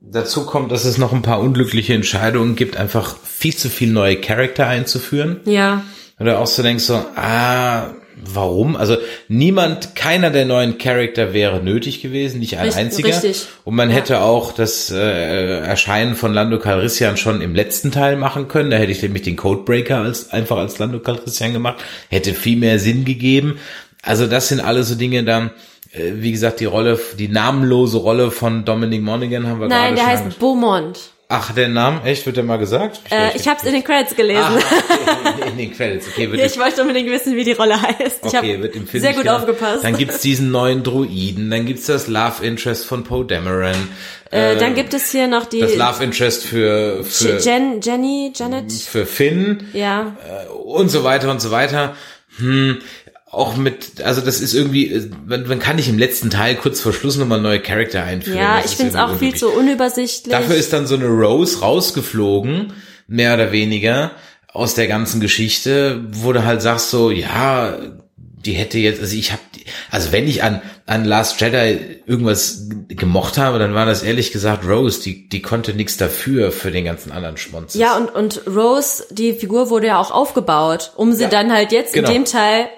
dazu 0.00 0.44
kommt, 0.46 0.72
dass 0.72 0.84
es 0.84 0.98
noch 0.98 1.12
ein 1.12 1.22
paar 1.22 1.38
unglückliche 1.38 1.94
Entscheidungen 1.94 2.56
gibt, 2.56 2.76
einfach 2.76 3.16
viel 3.18 3.54
zu 3.54 3.68
viel 3.68 3.92
neue 3.92 4.20
Charakter 4.20 4.66
einzuführen. 4.66 5.38
Ja. 5.44 5.84
Oder 6.18 6.40
auch 6.40 6.48
so 6.48 6.64
denkst 6.64 6.82
so, 6.82 6.94
ah, 7.14 7.94
warum? 8.24 8.76
Also 8.76 8.96
niemand, 9.28 9.94
keiner 9.94 10.30
der 10.30 10.44
neuen 10.44 10.78
Charakter 10.78 11.32
wäre 11.32 11.62
nötig 11.62 12.02
gewesen, 12.02 12.40
nicht 12.40 12.56
ein 12.58 12.64
Richtig- 12.66 12.80
einziger. 12.84 13.08
richtig. 13.08 13.46
Und 13.64 13.74
man 13.74 13.90
hätte 13.90 14.20
auch 14.22 14.52
das 14.52 14.90
äh, 14.90 15.58
Erscheinen 15.60 16.14
von 16.16 16.32
Lando 16.34 16.58
Calrissian 16.58 17.16
schon 17.16 17.40
im 17.40 17.54
letzten 17.54 17.90
Teil 17.92 18.16
machen 18.16 18.48
können. 18.48 18.70
Da 18.70 18.76
hätte 18.76 18.92
ich 18.92 19.02
nämlich 19.02 19.22
den 19.22 19.36
Codebreaker 19.36 19.98
als 19.98 20.30
einfach 20.30 20.56
als 20.58 20.78
Lando 20.78 20.98
Calrissian 21.00 21.52
gemacht. 21.52 21.76
Hätte 22.08 22.34
viel 22.34 22.56
mehr 22.58 22.78
Sinn 22.78 23.04
gegeben. 23.04 23.58
Also 24.02 24.26
das 24.26 24.48
sind 24.48 24.60
alles 24.60 24.88
so 24.88 24.94
Dinge 24.94 25.24
da. 25.24 25.50
äh, 25.92 26.12
Wie 26.14 26.32
gesagt, 26.32 26.60
die 26.60 26.64
Rolle, 26.66 26.98
die 27.18 27.28
namenlose 27.28 27.98
Rolle 27.98 28.30
von 28.30 28.64
Dominic 28.64 29.02
Monaghan 29.02 29.46
haben 29.46 29.60
wir 29.60 29.68
Nein, 29.68 29.94
gerade 29.94 30.08
der 30.10 30.16
schon 30.18 30.26
heißt 30.28 30.38
Beaumont. 30.38 30.98
Ach, 31.32 31.52
der 31.54 31.68
Name, 31.68 32.02
echt, 32.04 32.26
wird 32.26 32.36
der 32.36 32.42
mal 32.42 32.56
gesagt? 32.58 33.00
Äh, 33.08 33.36
ich 33.36 33.46
habe 33.46 33.56
es 33.60 33.64
in 33.64 33.72
den 33.72 33.84
Credits 33.84 34.16
gelesen. 34.16 34.42
In 35.46 35.56
den 35.56 35.72
Credits, 35.72 36.08
okay, 36.08 36.28
wird 36.28 36.40
Ja, 36.40 36.46
ich 36.46 36.58
wollte 36.58 36.82
unbedingt 36.82 37.08
wissen, 37.08 37.36
wie 37.36 37.44
die 37.44 37.52
Rolle 37.52 37.80
heißt. 37.80 38.18
Ich 38.26 38.34
Okay, 38.34 38.36
habe 38.54 38.62
wird 38.64 38.74
im 38.76 38.86
Film 38.88 39.00
sehr 39.00 39.12
gut 39.12 39.22
genannt. 39.22 39.40
aufgepasst. 39.48 39.84
Dann 39.84 39.96
gibt's 39.96 40.20
diesen 40.20 40.50
neuen 40.50 40.82
Druiden, 40.82 41.48
dann 41.50 41.66
gibt's 41.66 41.86
das 41.86 42.08
Love 42.08 42.44
Interest 42.44 42.84
von 42.84 43.04
Poe 43.04 43.24
Dameron. 43.24 43.76
äh, 44.32 44.56
dann 44.56 44.74
gibt 44.74 44.92
es 44.92 45.10
hier 45.12 45.28
noch 45.28 45.46
die 45.46 45.60
das 45.60 45.76
Love 45.76 46.02
Interest 46.04 46.44
für, 46.44 47.04
für, 47.04 47.38
Jen, 47.38 47.80
Jenny, 47.80 48.32
Janet. 48.34 48.72
für 48.72 49.06
Finn 49.06 49.68
Ja. 49.72 50.16
und 50.64 50.88
so 50.90 51.04
weiter 51.04 51.30
und 51.30 51.40
so 51.40 51.50
weiter. 51.52 51.94
Hm, 52.38 52.78
auch 53.30 53.56
mit, 53.56 54.02
also 54.02 54.20
das 54.20 54.40
ist 54.40 54.54
irgendwie, 54.54 54.92
äh, 54.92 55.10
man, 55.26 55.46
man 55.46 55.58
kann 55.60 55.76
nicht 55.76 55.88
im 55.88 55.98
letzten 55.98 56.30
Teil 56.30 56.56
kurz 56.56 56.80
vor 56.80 56.92
Schluss 56.92 57.16
nochmal 57.16 57.40
neue 57.40 57.60
Charakter 57.60 58.02
einführen. 58.02 58.38
Ja, 58.38 58.60
Das 58.60 58.72
ich 58.72 58.76
finde 58.76 58.92
es 58.92 58.98
auch 58.98 59.16
viel 59.18 59.34
zu 59.34 59.50
unübersichtlich. 59.50 60.32
Dafür 60.32 60.56
ist 60.56 60.72
dann 60.72 60.86
so 60.86 60.96
eine 60.96 61.06
Rose 61.06 61.60
rausgeflogen, 61.60 62.72
mehr 63.06 63.34
oder 63.34 63.52
weniger, 63.52 64.12
aus 64.52 64.74
der 64.74 64.88
ganzen 64.88 65.20
Geschichte, 65.20 66.00
wo 66.10 66.32
du 66.32 66.44
halt 66.44 66.60
sagst 66.60 66.90
so, 66.90 67.10
ja, 67.12 67.78
die 68.44 68.52
hätte 68.52 68.78
jetzt, 68.78 69.00
also 69.00 69.14
ich 69.16 69.32
habe, 69.32 69.42
also 69.90 70.12
wenn 70.12 70.26
ich 70.28 70.42
an 70.42 70.62
an 70.86 71.04
Last 71.04 71.40
Jedi 71.40 71.78
irgendwas 72.06 72.68
gemocht 72.88 73.38
habe, 73.38 73.58
dann 73.58 73.74
war 73.74 73.86
das 73.86 74.02
ehrlich 74.02 74.32
gesagt 74.32 74.66
Rose, 74.66 75.02
die 75.02 75.28
die 75.28 75.42
konnte 75.42 75.74
nichts 75.74 75.96
dafür 75.96 76.50
für 76.50 76.70
den 76.70 76.84
ganzen 76.84 77.12
anderen 77.12 77.36
Schmonz. 77.36 77.74
ja, 77.74 77.96
und, 77.96 78.08
und 78.14 78.42
Rose, 78.46 79.04
die 79.10 79.34
Figur 79.34 79.70
wurde 79.70 79.88
ja 79.88 80.00
auch 80.00 80.10
aufgebaut, 80.10 80.92
um 80.96 81.12
sie 81.12 81.24
Ja, 81.24 81.28
dann 81.28 81.52
halt 81.52 81.70
jetzt 81.72 81.92
genau. 81.94 82.08
in 82.08 82.14
dem 82.14 82.24
Teil 82.24 82.68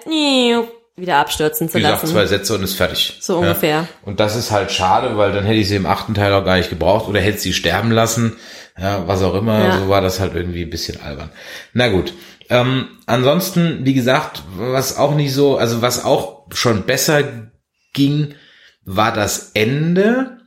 wieder 0.95 1.17
abstürzen 1.17 1.69
zu 1.69 1.75
Wie 1.77 1.81
gesagt, 1.81 2.03
lassen. 2.03 2.13
zwei 2.13 2.25
Sätze 2.27 2.53
und 2.53 2.61
ist 2.63 2.75
fertig. 2.75 3.17
So 3.19 3.37
ungefähr. 3.37 3.87
Und 4.03 4.19
das 4.19 4.35
ist 4.35 4.51
halt 4.51 4.71
schade, 4.71 5.17
weil 5.17 5.31
dann 5.31 5.43
hätte 5.43 5.57
ich 5.57 5.67
sie 5.67 5.75
im 5.75 5.87
achten 5.87 6.13
Teil 6.13 6.31
auch 6.33 6.45
gar 6.45 6.57
nicht 6.57 6.69
gebraucht 6.69 7.07
oder 7.09 7.19
hätte 7.19 7.39
sie 7.39 7.53
sterben 7.53 7.89
lassen. 7.89 8.37
Ja, 8.77 9.07
was 9.07 9.21
auch 9.21 9.35
immer. 9.35 9.59
Ja. 9.59 9.79
So 9.79 9.89
war 9.89 10.01
das 10.01 10.19
halt 10.19 10.35
irgendwie 10.35 10.63
ein 10.63 10.69
bisschen 10.69 11.01
albern. 11.01 11.29
Na 11.73 11.89
gut. 11.89 12.13
Ähm, 12.49 12.87
ansonsten, 13.05 13.85
wie 13.85 13.93
gesagt, 13.93 14.43
was 14.55 14.97
auch 14.97 15.15
nicht 15.15 15.33
so, 15.33 15.57
also 15.57 15.81
was 15.81 16.03
auch 16.03 16.47
schon 16.53 16.83
besser 16.83 17.51
ging, 17.93 18.35
war 18.83 19.13
das 19.13 19.51
Ende. 19.53 20.37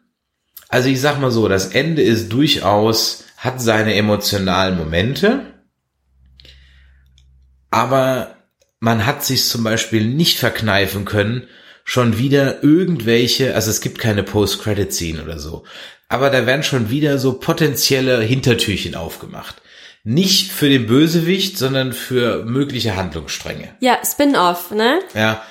Also 0.68 0.88
ich 0.88 1.00
sag 1.00 1.20
mal 1.20 1.30
so, 1.30 1.48
das 1.48 1.68
Ende 1.68 2.02
ist 2.02 2.32
durchaus, 2.32 3.24
hat 3.36 3.60
seine 3.60 3.94
emotionalen 3.94 4.76
Momente. 4.76 5.54
Aber 7.70 8.36
man 8.80 9.06
hat 9.06 9.24
sich 9.24 9.46
zum 9.46 9.64
Beispiel 9.64 10.06
nicht 10.06 10.38
verkneifen 10.38 11.04
können, 11.04 11.48
schon 11.84 12.18
wieder 12.18 12.64
irgendwelche, 12.64 13.54
also 13.54 13.70
es 13.70 13.80
gibt 13.80 13.98
keine 13.98 14.24
Post-Credit-Scene 14.24 15.22
oder 15.22 15.38
so, 15.38 15.64
aber 16.08 16.30
da 16.30 16.46
werden 16.46 16.62
schon 16.62 16.90
wieder 16.90 17.18
so 17.18 17.34
potenzielle 17.34 18.20
Hintertürchen 18.20 18.94
aufgemacht. 18.94 19.56
Nicht 20.04 20.52
für 20.52 20.68
den 20.68 20.86
Bösewicht, 20.86 21.58
sondern 21.58 21.92
für 21.92 22.44
mögliche 22.44 22.94
Handlungsstränge. 22.94 23.68
Ja, 23.80 23.98
Spin-off, 24.04 24.70
ne? 24.70 25.00
Ja. 25.14 25.42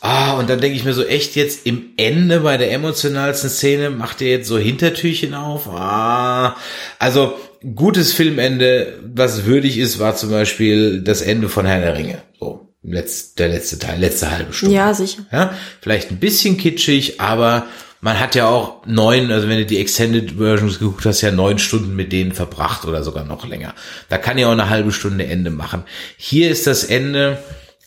Ah, 0.00 0.34
und 0.34 0.50
dann 0.50 0.60
denke 0.60 0.76
ich 0.76 0.84
mir 0.84 0.92
so, 0.94 1.04
echt 1.04 1.36
jetzt 1.36 1.64
im 1.64 1.92
Ende 1.96 2.40
bei 2.40 2.56
der 2.56 2.72
emotionalsten 2.72 3.48
Szene 3.48 3.88
macht 3.88 4.20
ihr 4.20 4.28
jetzt 4.28 4.48
so 4.48 4.58
Hintertürchen 4.58 5.32
auf? 5.32 5.68
Ah, 5.68 6.56
also 6.98 7.38
gutes 7.74 8.12
Filmende, 8.12 8.98
was 9.14 9.44
würdig 9.46 9.78
ist, 9.78 9.98
war 9.98 10.16
zum 10.16 10.30
Beispiel 10.30 11.02
das 11.02 11.22
Ende 11.22 11.48
von 11.48 11.66
Herr 11.66 11.80
der 11.80 11.96
Ringe. 11.96 12.22
So, 12.38 12.68
letzt, 12.82 13.38
der 13.38 13.48
letzte 13.48 13.78
Teil, 13.78 14.00
letzte 14.00 14.30
halbe 14.30 14.52
Stunde. 14.52 14.74
Ja, 14.74 14.92
sicher. 14.92 15.24
Ja, 15.30 15.54
vielleicht 15.80 16.10
ein 16.10 16.18
bisschen 16.18 16.56
kitschig, 16.56 17.20
aber 17.20 17.66
man 18.02 18.18
hat 18.18 18.34
ja 18.34 18.48
auch 18.48 18.84
neun, 18.84 19.30
also 19.30 19.48
wenn 19.48 19.58
du 19.58 19.64
die 19.64 19.78
Extended 19.78 20.32
Versions 20.32 20.80
geguckt 20.80 21.06
hast, 21.06 21.20
ja 21.20 21.30
neun 21.30 21.60
Stunden 21.60 21.94
mit 21.94 22.12
denen 22.12 22.32
verbracht 22.32 22.84
oder 22.84 23.04
sogar 23.04 23.24
noch 23.24 23.46
länger. 23.46 23.76
Da 24.08 24.18
kann 24.18 24.38
ja 24.38 24.48
auch 24.48 24.52
eine 24.52 24.68
halbe 24.68 24.90
Stunde 24.90 25.24
Ende 25.24 25.50
machen. 25.50 25.84
Hier 26.16 26.50
ist 26.50 26.66
das 26.66 26.82
Ende 26.82 27.38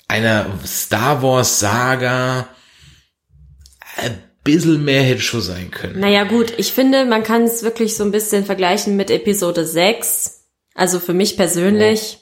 einer 0.08 0.46
Star 0.66 1.22
Wars 1.22 1.60
Saga. 1.60 2.48
Ein 3.98 4.24
bisschen 4.46 4.86
mehr 4.86 5.04
hätte 5.04 5.22
schon 5.22 5.42
sein 5.42 5.70
können. 5.70 6.00
Naja, 6.00 6.24
gut, 6.24 6.54
ich 6.56 6.72
finde, 6.72 7.04
man 7.04 7.24
kann 7.24 7.44
es 7.44 7.64
wirklich 7.64 7.98
so 7.98 8.06
ein 8.06 8.12
bisschen 8.12 8.46
vergleichen 8.46 8.96
mit 8.96 9.12
Episode 9.12 9.68
6. 9.68 10.46
Also 10.76 11.02
für 11.02 11.14
mich 11.14 11.36
persönlich. 11.36 12.20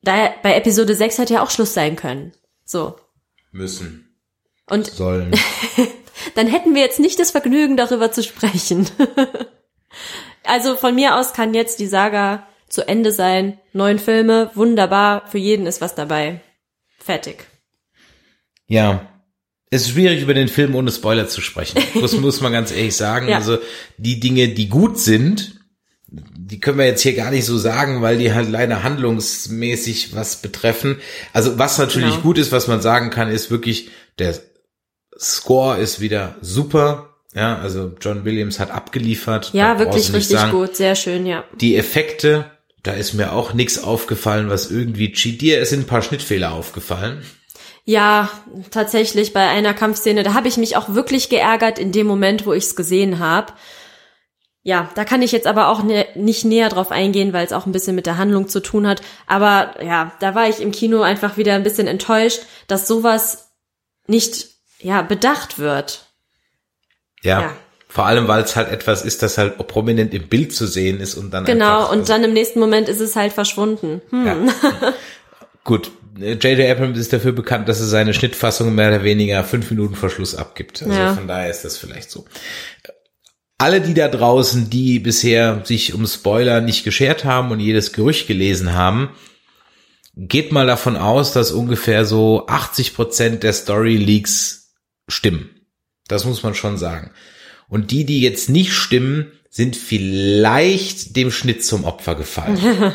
Da, 0.00 0.34
bei 0.42 0.54
Episode 0.54 0.94
6 0.94 1.18
hätte 1.18 1.34
ja 1.34 1.42
auch 1.42 1.50
Schluss 1.50 1.74
sein 1.74 1.96
können. 1.96 2.32
So. 2.64 2.96
Müssen. 3.50 4.16
Und 4.70 4.86
Sollen. 4.86 5.34
dann 6.34 6.46
hätten 6.46 6.74
wir 6.74 6.82
jetzt 6.82 7.00
nicht 7.00 7.18
das 7.18 7.30
Vergnügen, 7.30 7.76
darüber 7.76 8.12
zu 8.12 8.22
sprechen. 8.22 8.88
also 10.44 10.76
von 10.76 10.94
mir 10.94 11.16
aus 11.16 11.32
kann 11.32 11.54
jetzt 11.54 11.78
die 11.78 11.86
Saga 11.86 12.46
zu 12.68 12.86
Ende 12.88 13.12
sein. 13.12 13.58
Neun 13.72 13.98
Filme, 13.98 14.50
wunderbar, 14.54 15.24
für 15.28 15.38
jeden 15.38 15.66
ist 15.66 15.80
was 15.80 15.94
dabei. 15.94 16.40
Fertig. 16.98 17.44
Ja. 18.66 19.08
Es 19.70 19.82
ist 19.82 19.90
schwierig, 19.90 20.22
über 20.22 20.34
den 20.34 20.48
Film 20.48 20.74
ohne 20.74 20.90
Spoiler 20.90 21.28
zu 21.28 21.40
sprechen. 21.40 21.82
Das 22.00 22.12
muss 22.12 22.40
man 22.40 22.52
ganz 22.52 22.72
ehrlich 22.72 22.96
sagen. 22.96 23.28
Ja. 23.28 23.36
Also 23.36 23.58
die 23.96 24.20
Dinge, 24.20 24.48
die 24.48 24.68
gut 24.68 24.98
sind, 24.98 25.60
die 26.08 26.60
können 26.60 26.78
wir 26.78 26.84
jetzt 26.84 27.00
hier 27.00 27.14
gar 27.14 27.30
nicht 27.30 27.46
so 27.46 27.56
sagen, 27.56 28.02
weil 28.02 28.18
die 28.18 28.34
halt 28.34 28.50
leider 28.50 28.82
handlungsmäßig 28.82 30.14
was 30.14 30.42
betreffen. 30.42 31.00
Also 31.32 31.58
was 31.58 31.78
natürlich 31.78 32.10
Genau. 32.10 32.22
gut 32.22 32.38
ist, 32.38 32.52
was 32.52 32.68
man 32.68 32.82
sagen 32.82 33.08
kann, 33.08 33.30
ist 33.30 33.50
wirklich, 33.50 33.88
der 34.18 34.34
Score 35.22 35.78
ist 35.78 36.00
wieder 36.00 36.34
super. 36.40 37.08
Ja, 37.34 37.58
also 37.58 37.92
John 38.00 38.24
Williams 38.24 38.58
hat 38.58 38.70
abgeliefert. 38.70 39.50
Ja, 39.54 39.78
wirklich 39.78 40.12
richtig 40.12 40.36
sagen. 40.38 40.52
gut, 40.52 40.76
sehr 40.76 40.94
schön, 40.96 41.24
ja. 41.24 41.44
Die 41.54 41.76
Effekte, 41.76 42.50
da 42.82 42.92
ist 42.92 43.14
mir 43.14 43.32
auch 43.32 43.54
nichts 43.54 43.82
aufgefallen, 43.82 44.50
was 44.50 44.70
irgendwie 44.70 45.12
cheat. 45.12 45.40
Dir 45.40 45.64
sind 45.64 45.80
ein 45.80 45.86
paar 45.86 46.02
Schnittfehler 46.02 46.52
aufgefallen. 46.52 47.22
Ja, 47.84 48.28
tatsächlich 48.70 49.32
bei 49.32 49.48
einer 49.48 49.74
Kampfszene, 49.74 50.22
da 50.22 50.34
habe 50.34 50.48
ich 50.48 50.56
mich 50.56 50.76
auch 50.76 50.94
wirklich 50.94 51.30
geärgert 51.30 51.78
in 51.78 51.90
dem 51.90 52.06
Moment, 52.06 52.44
wo 52.44 52.52
ich 52.52 52.64
es 52.64 52.76
gesehen 52.76 53.18
habe. 53.18 53.54
Ja, 54.62 54.90
da 54.94 55.04
kann 55.04 55.22
ich 55.22 55.32
jetzt 55.32 55.48
aber 55.48 55.68
auch 55.68 55.82
ne, 55.82 56.06
nicht 56.14 56.44
näher 56.44 56.68
drauf 56.68 56.92
eingehen, 56.92 57.32
weil 57.32 57.44
es 57.44 57.52
auch 57.52 57.66
ein 57.66 57.72
bisschen 57.72 57.96
mit 57.96 58.06
der 58.06 58.18
Handlung 58.18 58.48
zu 58.48 58.60
tun 58.60 58.86
hat. 58.86 59.02
Aber 59.26 59.74
ja, 59.82 60.12
da 60.20 60.36
war 60.36 60.48
ich 60.48 60.60
im 60.60 60.70
Kino 60.70 61.02
einfach 61.02 61.36
wieder 61.36 61.54
ein 61.54 61.64
bisschen 61.64 61.88
enttäuscht, 61.88 62.42
dass 62.68 62.86
sowas 62.86 63.52
nicht 64.06 64.51
ja 64.82 65.02
bedacht 65.02 65.58
wird. 65.58 66.06
Ja. 67.22 67.40
Ja. 67.40 67.56
Vor 67.88 68.06
allem, 68.06 68.26
weil 68.26 68.42
es 68.42 68.56
halt 68.56 68.70
etwas 68.70 69.04
ist, 69.04 69.22
das 69.22 69.36
halt 69.36 69.58
prominent 69.68 70.14
im 70.14 70.26
Bild 70.28 70.54
zu 70.54 70.66
sehen 70.66 70.98
ist 70.98 71.14
und 71.14 71.30
dann 71.30 71.44
Genau, 71.44 71.80
einfach, 71.80 71.92
und 71.92 72.08
dann 72.08 72.24
im 72.24 72.32
nächsten 72.32 72.58
Moment 72.58 72.88
ist 72.88 73.00
es 73.00 73.16
halt 73.16 73.34
verschwunden. 73.34 74.00
Hm. 74.10 74.26
Ja. 74.26 74.36
gut. 75.64 75.90
J.J. 76.16 76.70
Abrams 76.70 76.98
ist 76.98 77.12
dafür 77.12 77.32
bekannt, 77.32 77.68
dass 77.68 77.80
er 77.80 77.86
seine 77.86 78.12
Schnittfassung 78.12 78.74
mehr 78.74 78.88
oder 78.88 79.02
weniger 79.02 79.44
fünf 79.44 79.70
Minuten 79.70 79.94
Verschluss 79.94 80.34
abgibt. 80.34 80.82
Also 80.82 80.94
Ja. 80.94 81.14
von 81.14 81.26
daher 81.28 81.50
ist 81.50 81.64
das 81.64 81.76
vielleicht 81.78 82.10
so. 82.10 82.24
Alle 83.58 83.80
die 83.80 83.94
da 83.94 84.08
draußen, 84.08 84.68
die 84.70 84.98
bisher 84.98 85.62
sich 85.64 85.94
um 85.94 86.06
Spoiler 86.06 86.60
nicht 86.60 86.84
geschert 86.84 87.24
haben 87.24 87.50
und 87.50 87.60
jedes 87.60 87.92
Gerücht 87.92 88.26
gelesen 88.26 88.72
haben, 88.74 89.10
geht 90.16 90.52
mal 90.52 90.66
davon 90.66 90.96
aus, 90.96 91.32
dass 91.32 91.52
ungefähr 91.52 92.04
so 92.04 92.46
80 92.46 92.94
Prozent 92.94 93.42
der 93.42 93.52
Story 93.52 93.96
Leaks 93.96 94.61
stimmen. 95.08 95.50
Das 96.08 96.24
muss 96.24 96.42
man 96.42 96.54
schon 96.54 96.78
sagen. 96.78 97.10
Und 97.68 97.90
die, 97.90 98.04
die 98.04 98.20
jetzt 98.20 98.48
nicht 98.48 98.72
stimmen, 98.72 99.32
sind 99.48 99.76
vielleicht 99.76 101.16
dem 101.16 101.30
Schnitt 101.30 101.64
zum 101.64 101.84
Opfer 101.84 102.14
gefallen. 102.14 102.58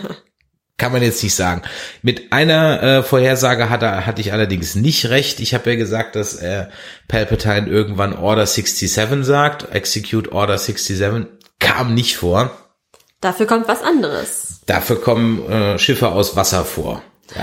Kann 0.77 0.91
man 0.91 1.01
jetzt 1.01 1.23
nicht 1.23 1.33
sagen. 1.33 1.63
Mit 2.03 2.31
einer 2.31 2.83
äh, 2.83 3.03
Vorhersage 3.03 3.71
hatte, 3.71 4.05
hatte 4.05 4.21
ich 4.21 4.31
allerdings 4.31 4.75
nicht 4.75 5.07
recht. 5.07 5.39
Ich 5.39 5.55
habe 5.55 5.71
ja 5.71 5.75
gesagt, 5.75 6.15
dass 6.15 6.35
äh, 6.35 6.67
Palpatine 7.07 7.67
irgendwann 7.67 8.13
Order 8.13 8.45
67 8.45 9.25
sagt. 9.25 9.73
Execute 9.73 10.31
Order 10.31 10.59
67 10.59 11.25
kam 11.59 11.95
nicht 11.95 12.17
vor. 12.17 12.55
Dafür 13.21 13.47
kommt 13.47 13.67
was 13.67 13.81
anderes. 13.81 14.61
Dafür 14.67 15.01
kommen 15.01 15.49
äh, 15.49 15.79
Schiffe 15.79 16.09
aus 16.09 16.35
Wasser 16.35 16.65
vor. 16.65 17.01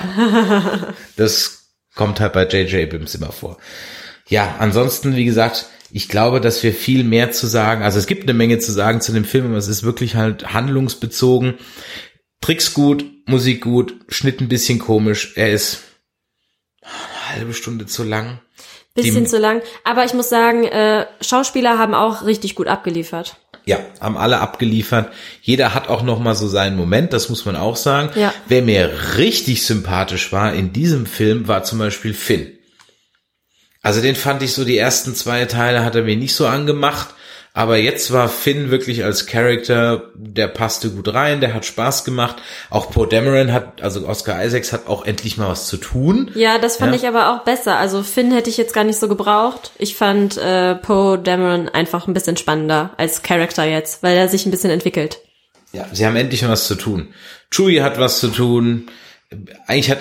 Das 1.16 1.68
kommt 1.94 2.20
halt 2.20 2.32
bei 2.32 2.46
J.J. 2.46 2.88
Abrams 2.88 3.14
immer 3.14 3.32
vor. 3.32 3.58
Ja, 4.28 4.56
ansonsten, 4.58 5.16
wie 5.16 5.24
gesagt, 5.24 5.66
ich 5.90 6.08
glaube, 6.08 6.40
dass 6.40 6.62
wir 6.62 6.72
viel 6.72 7.04
mehr 7.04 7.30
zu 7.30 7.46
sagen, 7.46 7.82
also 7.82 7.98
es 7.98 8.06
gibt 8.06 8.24
eine 8.24 8.34
Menge 8.34 8.58
zu 8.58 8.72
sagen 8.72 9.00
zu 9.00 9.12
dem 9.12 9.24
Film, 9.24 9.46
aber 9.46 9.56
es 9.58 9.68
ist 9.68 9.82
wirklich 9.84 10.14
halt 10.16 10.52
handlungsbezogen. 10.52 11.54
Tricks 12.40 12.74
gut, 12.74 13.04
Musik 13.26 13.62
gut, 13.62 13.94
Schnitt 14.08 14.40
ein 14.40 14.48
bisschen 14.48 14.78
komisch. 14.78 15.32
Er 15.36 15.52
ist 15.52 15.82
eine 16.82 17.36
halbe 17.36 17.54
Stunde 17.54 17.86
zu 17.86 18.02
lang. 18.02 18.40
Bisschen 18.94 19.24
Die- 19.24 19.30
zu 19.30 19.38
lang. 19.38 19.62
Aber 19.82 20.04
ich 20.04 20.14
muss 20.14 20.28
sagen, 20.28 20.64
äh, 20.64 21.06
Schauspieler 21.20 21.78
haben 21.78 21.94
auch 21.94 22.24
richtig 22.24 22.54
gut 22.54 22.68
abgeliefert. 22.68 23.36
Ja, 23.66 23.78
haben 24.00 24.16
alle 24.18 24.40
abgeliefert. 24.40 25.10
Jeder 25.40 25.74
hat 25.74 25.88
auch 25.88 26.02
noch 26.02 26.18
mal 26.18 26.34
so 26.34 26.46
seinen 26.48 26.76
Moment, 26.76 27.12
das 27.12 27.30
muss 27.30 27.44
man 27.46 27.56
auch 27.56 27.76
sagen. 27.76 28.10
Ja. 28.14 28.34
Wer 28.46 28.62
mir 28.62 29.16
richtig 29.16 29.64
sympathisch 29.64 30.32
war 30.32 30.52
in 30.52 30.72
diesem 30.72 31.06
Film, 31.06 31.48
war 31.48 31.64
zum 31.64 31.78
Beispiel 31.78 32.12
Finn. 32.14 32.58
Also 33.84 34.00
den 34.00 34.16
fand 34.16 34.42
ich 34.42 34.52
so, 34.54 34.64
die 34.64 34.76
ersten 34.78 35.14
zwei 35.14 35.44
Teile 35.44 35.84
hat 35.84 35.94
er 35.94 36.02
mir 36.02 36.16
nicht 36.16 36.34
so 36.34 36.46
angemacht. 36.46 37.10
Aber 37.56 37.76
jetzt 37.76 38.12
war 38.12 38.28
Finn 38.28 38.72
wirklich 38.72 39.04
als 39.04 39.26
Charakter, 39.26 40.10
der 40.16 40.48
passte 40.48 40.90
gut 40.90 41.14
rein, 41.14 41.40
der 41.40 41.54
hat 41.54 41.64
Spaß 41.64 42.04
gemacht. 42.04 42.34
Auch 42.68 42.90
Poe 42.90 43.06
Dameron 43.06 43.52
hat, 43.52 43.80
also 43.80 44.08
Oscar 44.08 44.44
Isaacs 44.44 44.72
hat 44.72 44.88
auch 44.88 45.04
endlich 45.06 45.36
mal 45.36 45.50
was 45.50 45.68
zu 45.68 45.76
tun. 45.76 46.32
Ja, 46.34 46.58
das 46.58 46.78
fand 46.78 46.90
Ja. 46.92 46.98
ich 46.98 47.06
aber 47.06 47.32
auch 47.32 47.44
besser. 47.44 47.76
Also 47.76 48.02
Finn 48.02 48.32
hätte 48.32 48.50
ich 48.50 48.56
jetzt 48.56 48.74
gar 48.74 48.82
nicht 48.82 48.98
so 48.98 49.06
gebraucht. 49.06 49.70
Ich 49.78 49.94
fand 49.94 50.36
äh, 50.36 50.74
Poe 50.74 51.16
Dameron 51.16 51.68
einfach 51.68 52.08
ein 52.08 52.14
bisschen 52.14 52.36
spannender 52.36 52.90
als 52.96 53.22
Charakter 53.22 53.62
jetzt, 53.64 54.02
weil 54.02 54.16
er 54.16 54.28
sich 54.28 54.46
ein 54.46 54.50
bisschen 54.50 54.70
entwickelt. 54.70 55.18
Ja, 55.72 55.86
sie 55.92 56.06
haben 56.06 56.16
endlich 56.16 56.42
mal 56.42 56.48
was 56.50 56.66
zu 56.66 56.74
tun. 56.74 57.14
Chewie 57.52 57.82
hat 57.82 58.00
was 58.00 58.18
zu 58.18 58.28
tun. 58.28 58.88
Eigentlich 59.68 59.90
hat 59.92 59.98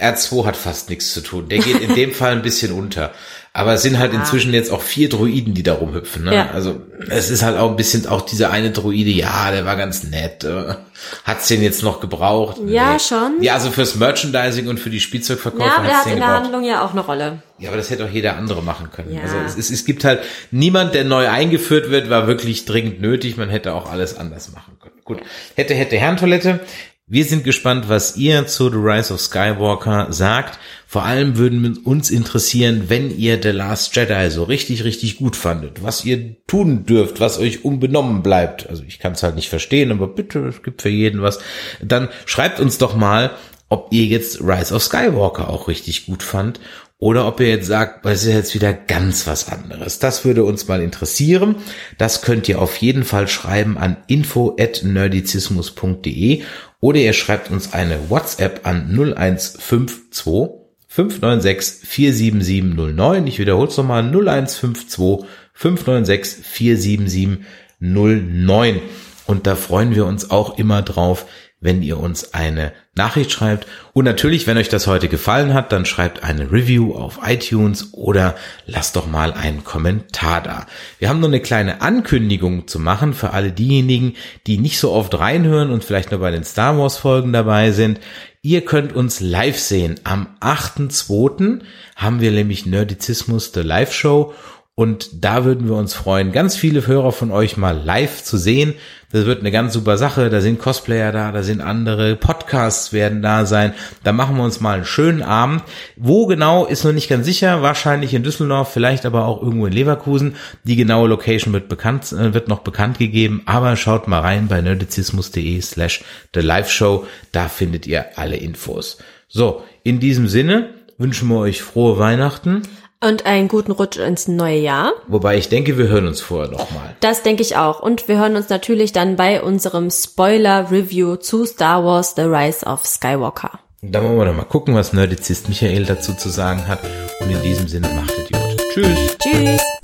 R2 0.00 0.44
hat 0.46 0.56
fast 0.56 0.90
nichts 0.90 1.14
zu 1.14 1.20
tun. 1.20 1.48
Der 1.48 1.58
geht 1.58 1.80
in 1.80 1.94
dem 1.94 2.12
Fall 2.14 2.32
ein 2.32 2.42
bisschen 2.42 2.72
unter. 2.72 3.12
Aber 3.52 3.74
es 3.74 3.82
sind 3.82 4.00
halt 4.00 4.12
Ja. 4.12 4.18
inzwischen 4.18 4.52
jetzt 4.52 4.72
auch 4.72 4.82
vier 4.82 5.08
Droiden, 5.08 5.54
die 5.54 5.62
da 5.62 5.74
rumhüpfen. 5.74 6.24
Ne? 6.24 6.34
Ja. 6.34 6.50
Also 6.52 6.80
es 7.08 7.30
ist 7.30 7.44
halt 7.44 7.56
auch 7.56 7.70
ein 7.70 7.76
bisschen 7.76 8.04
auch 8.08 8.22
dieser 8.22 8.50
eine 8.50 8.72
Droide, 8.72 9.10
ja, 9.10 9.52
der 9.52 9.64
war 9.64 9.76
ganz 9.76 10.02
nett. 10.02 10.42
Äh, 10.42 10.74
Hat's 11.22 11.46
den 11.46 11.62
jetzt 11.62 11.84
noch 11.84 12.00
gebraucht? 12.00 12.56
Ja, 12.66 12.98
schon. 12.98 13.40
Ja, 13.40 13.54
also 13.54 13.70
fürs 13.70 13.94
Merchandising 13.94 14.66
und 14.66 14.80
für 14.80 14.90
die 14.90 14.98
Spielzeugverkäufe 14.98 15.64
Ja, 15.64 15.76
aber 15.76 15.86
der 15.86 15.96
hat's 15.98 16.06
hat 16.06 16.12
in 16.12 16.18
der 16.18 16.26
gebraucht. 16.26 16.42
Handlung 16.44 16.64
ja 16.64 16.84
auch 16.84 16.90
eine 16.90 17.00
Rolle. 17.02 17.42
Ja, 17.60 17.68
aber 17.68 17.76
das 17.76 17.90
hätte 17.90 18.04
auch 18.04 18.10
jeder 18.10 18.36
andere 18.36 18.62
machen 18.62 18.90
können. 18.90 19.14
Ja. 19.14 19.20
Also 19.22 19.36
es, 19.46 19.56
es, 19.56 19.70
es 19.70 19.84
gibt 19.84 20.02
halt 20.02 20.22
niemand, 20.50 20.94
der 20.94 21.04
neu 21.04 21.28
eingeführt 21.28 21.90
wird, 21.90 22.10
war 22.10 22.26
wirklich 22.26 22.64
dringend 22.64 23.00
nötig. 23.00 23.36
Man 23.36 23.48
hätte 23.50 23.72
auch 23.74 23.88
alles 23.92 24.16
anders 24.16 24.50
machen 24.52 24.76
können. 24.80 24.94
Gut, 25.04 25.20
hätte, 25.54 25.74
hätte 25.74 25.96
Herrentoilette. 25.96 26.58
Wir 27.06 27.26
sind 27.26 27.44
gespannt, 27.44 27.90
was 27.90 28.16
ihr 28.16 28.46
zu 28.46 28.70
The 28.70 28.78
Rise 28.78 29.12
of 29.12 29.20
Skywalker 29.20 30.10
sagt. 30.10 30.58
Vor 30.86 31.02
allem 31.02 31.36
würden 31.36 31.76
uns 31.76 32.10
interessieren, 32.10 32.84
wenn 32.88 33.14
ihr 33.14 33.38
The 33.42 33.50
Last 33.50 33.94
Jedi 33.94 34.30
so 34.30 34.44
richtig, 34.44 34.84
richtig 34.84 35.18
gut 35.18 35.36
fandet. 35.36 35.82
Was 35.82 36.06
ihr 36.06 36.36
tun 36.46 36.86
dürft, 36.86 37.20
was 37.20 37.38
euch 37.38 37.62
unbenommen 37.62 38.22
bleibt. 38.22 38.70
Also 38.70 38.84
ich 38.88 39.00
kann 39.00 39.12
es 39.12 39.22
halt 39.22 39.34
nicht 39.34 39.50
verstehen, 39.50 39.92
aber 39.92 40.08
bitte, 40.08 40.46
es 40.46 40.62
gibt 40.62 40.80
für 40.80 40.88
jeden 40.88 41.20
was. 41.20 41.40
Dann 41.82 42.08
schreibt 42.24 42.58
uns 42.58 42.78
doch 42.78 42.96
mal, 42.96 43.32
ob 43.68 43.92
ihr 43.92 44.04
jetzt 44.04 44.40
Rise 44.40 44.74
of 44.74 44.82
Skywalker 44.82 45.50
auch 45.50 45.68
richtig 45.68 46.06
gut 46.06 46.22
fand 46.22 46.58
oder 46.98 47.26
ob 47.26 47.40
ihr 47.40 47.48
jetzt 47.48 47.66
sagt, 47.66 48.06
das 48.06 48.24
ist 48.24 48.32
jetzt 48.32 48.54
wieder 48.54 48.72
ganz 48.72 49.26
was 49.26 49.50
anderes. 49.50 49.98
Das 49.98 50.24
würde 50.24 50.44
uns 50.44 50.68
mal 50.68 50.80
interessieren. 50.80 51.56
Das 51.98 52.22
könnt 52.22 52.48
ihr 52.48 52.62
auf 52.62 52.76
jeden 52.76 53.04
Fall 53.04 53.28
schreiben 53.28 53.76
an 53.76 53.98
info@nerdizismus.de 54.06 56.42
oder 56.80 56.98
ihr 56.98 57.12
schreibt 57.12 57.50
uns 57.50 57.72
eine 57.72 58.10
WhatsApp 58.10 58.66
an 58.66 58.90
0152 58.90 60.64
596 60.86 61.88
47709. 61.88 63.26
Ich 63.26 63.38
wiederhole 63.38 63.68
es 63.68 63.76
nochmal 63.76 64.02
0152 64.04 65.26
596 65.52 66.46
47709. 66.46 68.80
Und 69.26 69.46
da 69.46 69.56
freuen 69.56 69.94
wir 69.94 70.06
uns 70.06 70.30
auch 70.30 70.58
immer 70.58 70.82
drauf, 70.82 71.26
wenn 71.64 71.82
ihr 71.82 71.98
uns 71.98 72.34
eine 72.34 72.72
Nachricht 72.94 73.32
schreibt. 73.32 73.66
Und 73.94 74.04
natürlich, 74.04 74.46
wenn 74.46 74.58
euch 74.58 74.68
das 74.68 74.86
heute 74.86 75.08
gefallen 75.08 75.54
hat, 75.54 75.72
dann 75.72 75.86
schreibt 75.86 76.22
eine 76.22 76.52
Review 76.52 76.94
auf 76.94 77.20
iTunes 77.24 77.94
oder 77.94 78.36
lasst 78.66 78.96
doch 78.96 79.06
mal 79.06 79.32
einen 79.32 79.64
Kommentar 79.64 80.42
da. 80.42 80.66
Wir 80.98 81.08
haben 81.08 81.20
noch 81.20 81.28
eine 81.28 81.40
kleine 81.40 81.80
Ankündigung 81.80 82.68
zu 82.68 82.78
machen 82.78 83.14
für 83.14 83.30
alle 83.30 83.50
diejenigen, 83.50 84.12
die 84.46 84.58
nicht 84.58 84.78
so 84.78 84.92
oft 84.92 85.18
reinhören 85.18 85.70
und 85.70 85.82
vielleicht 85.82 86.10
nur 86.10 86.20
bei 86.20 86.30
den 86.30 86.44
Star 86.44 86.78
Wars 86.78 86.98
Folgen 86.98 87.32
dabei 87.32 87.72
sind. 87.72 87.98
Ihr 88.42 88.60
könnt 88.60 88.92
uns 88.92 89.20
live 89.20 89.58
sehen. 89.58 89.98
Am 90.04 90.36
8.2. 90.40 91.60
haben 91.96 92.20
wir 92.20 92.30
nämlich 92.30 92.66
Nerdizismus, 92.66 93.52
The 93.54 93.60
Live 93.62 93.94
Show. 93.94 94.34
Und 94.76 95.24
da 95.24 95.44
würden 95.44 95.68
wir 95.68 95.76
uns 95.76 95.94
freuen, 95.94 96.32
ganz 96.32 96.56
viele 96.56 96.86
Hörer 96.86 97.12
von 97.12 97.30
euch 97.30 97.56
mal 97.56 97.80
live 97.82 98.22
zu 98.22 98.36
sehen. 98.36 98.74
Das 99.14 99.26
wird 99.26 99.38
eine 99.38 99.52
ganz 99.52 99.72
super 99.72 99.96
Sache. 99.96 100.28
Da 100.28 100.40
sind 100.40 100.58
Cosplayer 100.58 101.12
da, 101.12 101.30
da 101.30 101.44
sind 101.44 101.60
andere 101.60 102.16
Podcasts 102.16 102.92
werden 102.92 103.22
da 103.22 103.46
sein. 103.46 103.72
Da 104.02 104.10
machen 104.10 104.36
wir 104.36 104.42
uns 104.42 104.60
mal 104.60 104.74
einen 104.74 104.84
schönen 104.84 105.22
Abend. 105.22 105.62
Wo 105.94 106.26
genau 106.26 106.64
ist 106.64 106.82
noch 106.82 106.90
nicht 106.90 107.08
ganz 107.08 107.24
sicher. 107.24 107.62
Wahrscheinlich 107.62 108.12
in 108.12 108.24
Düsseldorf, 108.24 108.72
vielleicht 108.72 109.06
aber 109.06 109.26
auch 109.26 109.40
irgendwo 109.40 109.66
in 109.66 109.72
Leverkusen. 109.72 110.34
Die 110.64 110.74
genaue 110.74 111.06
Location 111.06 111.52
wird 111.52 111.68
bekannt, 111.68 112.10
äh, 112.10 112.34
wird 112.34 112.48
noch 112.48 112.62
bekannt 112.62 112.98
gegeben. 112.98 113.42
Aber 113.46 113.76
schaut 113.76 114.08
mal 114.08 114.18
rein 114.18 114.48
bei 114.48 114.60
nerdizismus.de 114.60 115.60
slash 115.60 116.02
the 116.34 116.40
live 116.40 116.68
show. 116.68 117.06
Da 117.30 117.46
findet 117.46 117.86
ihr 117.86 118.18
alle 118.18 118.34
Infos. 118.34 118.98
So, 119.28 119.62
in 119.84 120.00
diesem 120.00 120.26
Sinne 120.26 120.70
wünschen 120.98 121.28
wir 121.28 121.38
euch 121.38 121.62
frohe 121.62 122.00
Weihnachten. 122.00 122.62
Und 123.06 123.26
einen 123.26 123.48
guten 123.48 123.72
Rutsch 123.72 123.98
ins 123.98 124.28
neue 124.28 124.58
Jahr. 124.58 124.92
Wobei 125.08 125.36
ich 125.36 125.50
denke, 125.50 125.76
wir 125.76 125.88
hören 125.88 126.06
uns 126.06 126.22
vorher 126.22 126.50
noch 126.50 126.70
mal. 126.70 126.96
Das 127.00 127.22
denke 127.22 127.42
ich 127.42 127.54
auch. 127.54 127.80
Und 127.80 128.08
wir 128.08 128.18
hören 128.18 128.34
uns 128.34 128.48
natürlich 128.48 128.92
dann 128.92 129.16
bei 129.16 129.42
unserem 129.42 129.90
Spoiler-Review 129.90 131.16
zu 131.16 131.44
Star 131.44 131.84
Wars 131.84 132.14
The 132.16 132.22
Rise 132.22 132.64
of 132.64 132.86
Skywalker. 132.86 133.58
Da 133.82 134.02
wollen 134.02 134.16
wir 134.16 134.24
noch 134.24 134.34
mal 134.34 134.44
gucken, 134.44 134.74
was 134.74 134.94
Nerdizist 134.94 135.50
Michael 135.50 135.84
dazu 135.84 136.14
zu 136.14 136.30
sagen 136.30 136.66
hat. 136.66 136.80
Und 137.20 137.30
in 137.30 137.42
diesem 137.42 137.68
Sinne 137.68 137.88
macht 137.88 138.18
Idiot. 138.18 138.56
Tschüss. 138.72 139.18
Tschüss. 139.18 139.83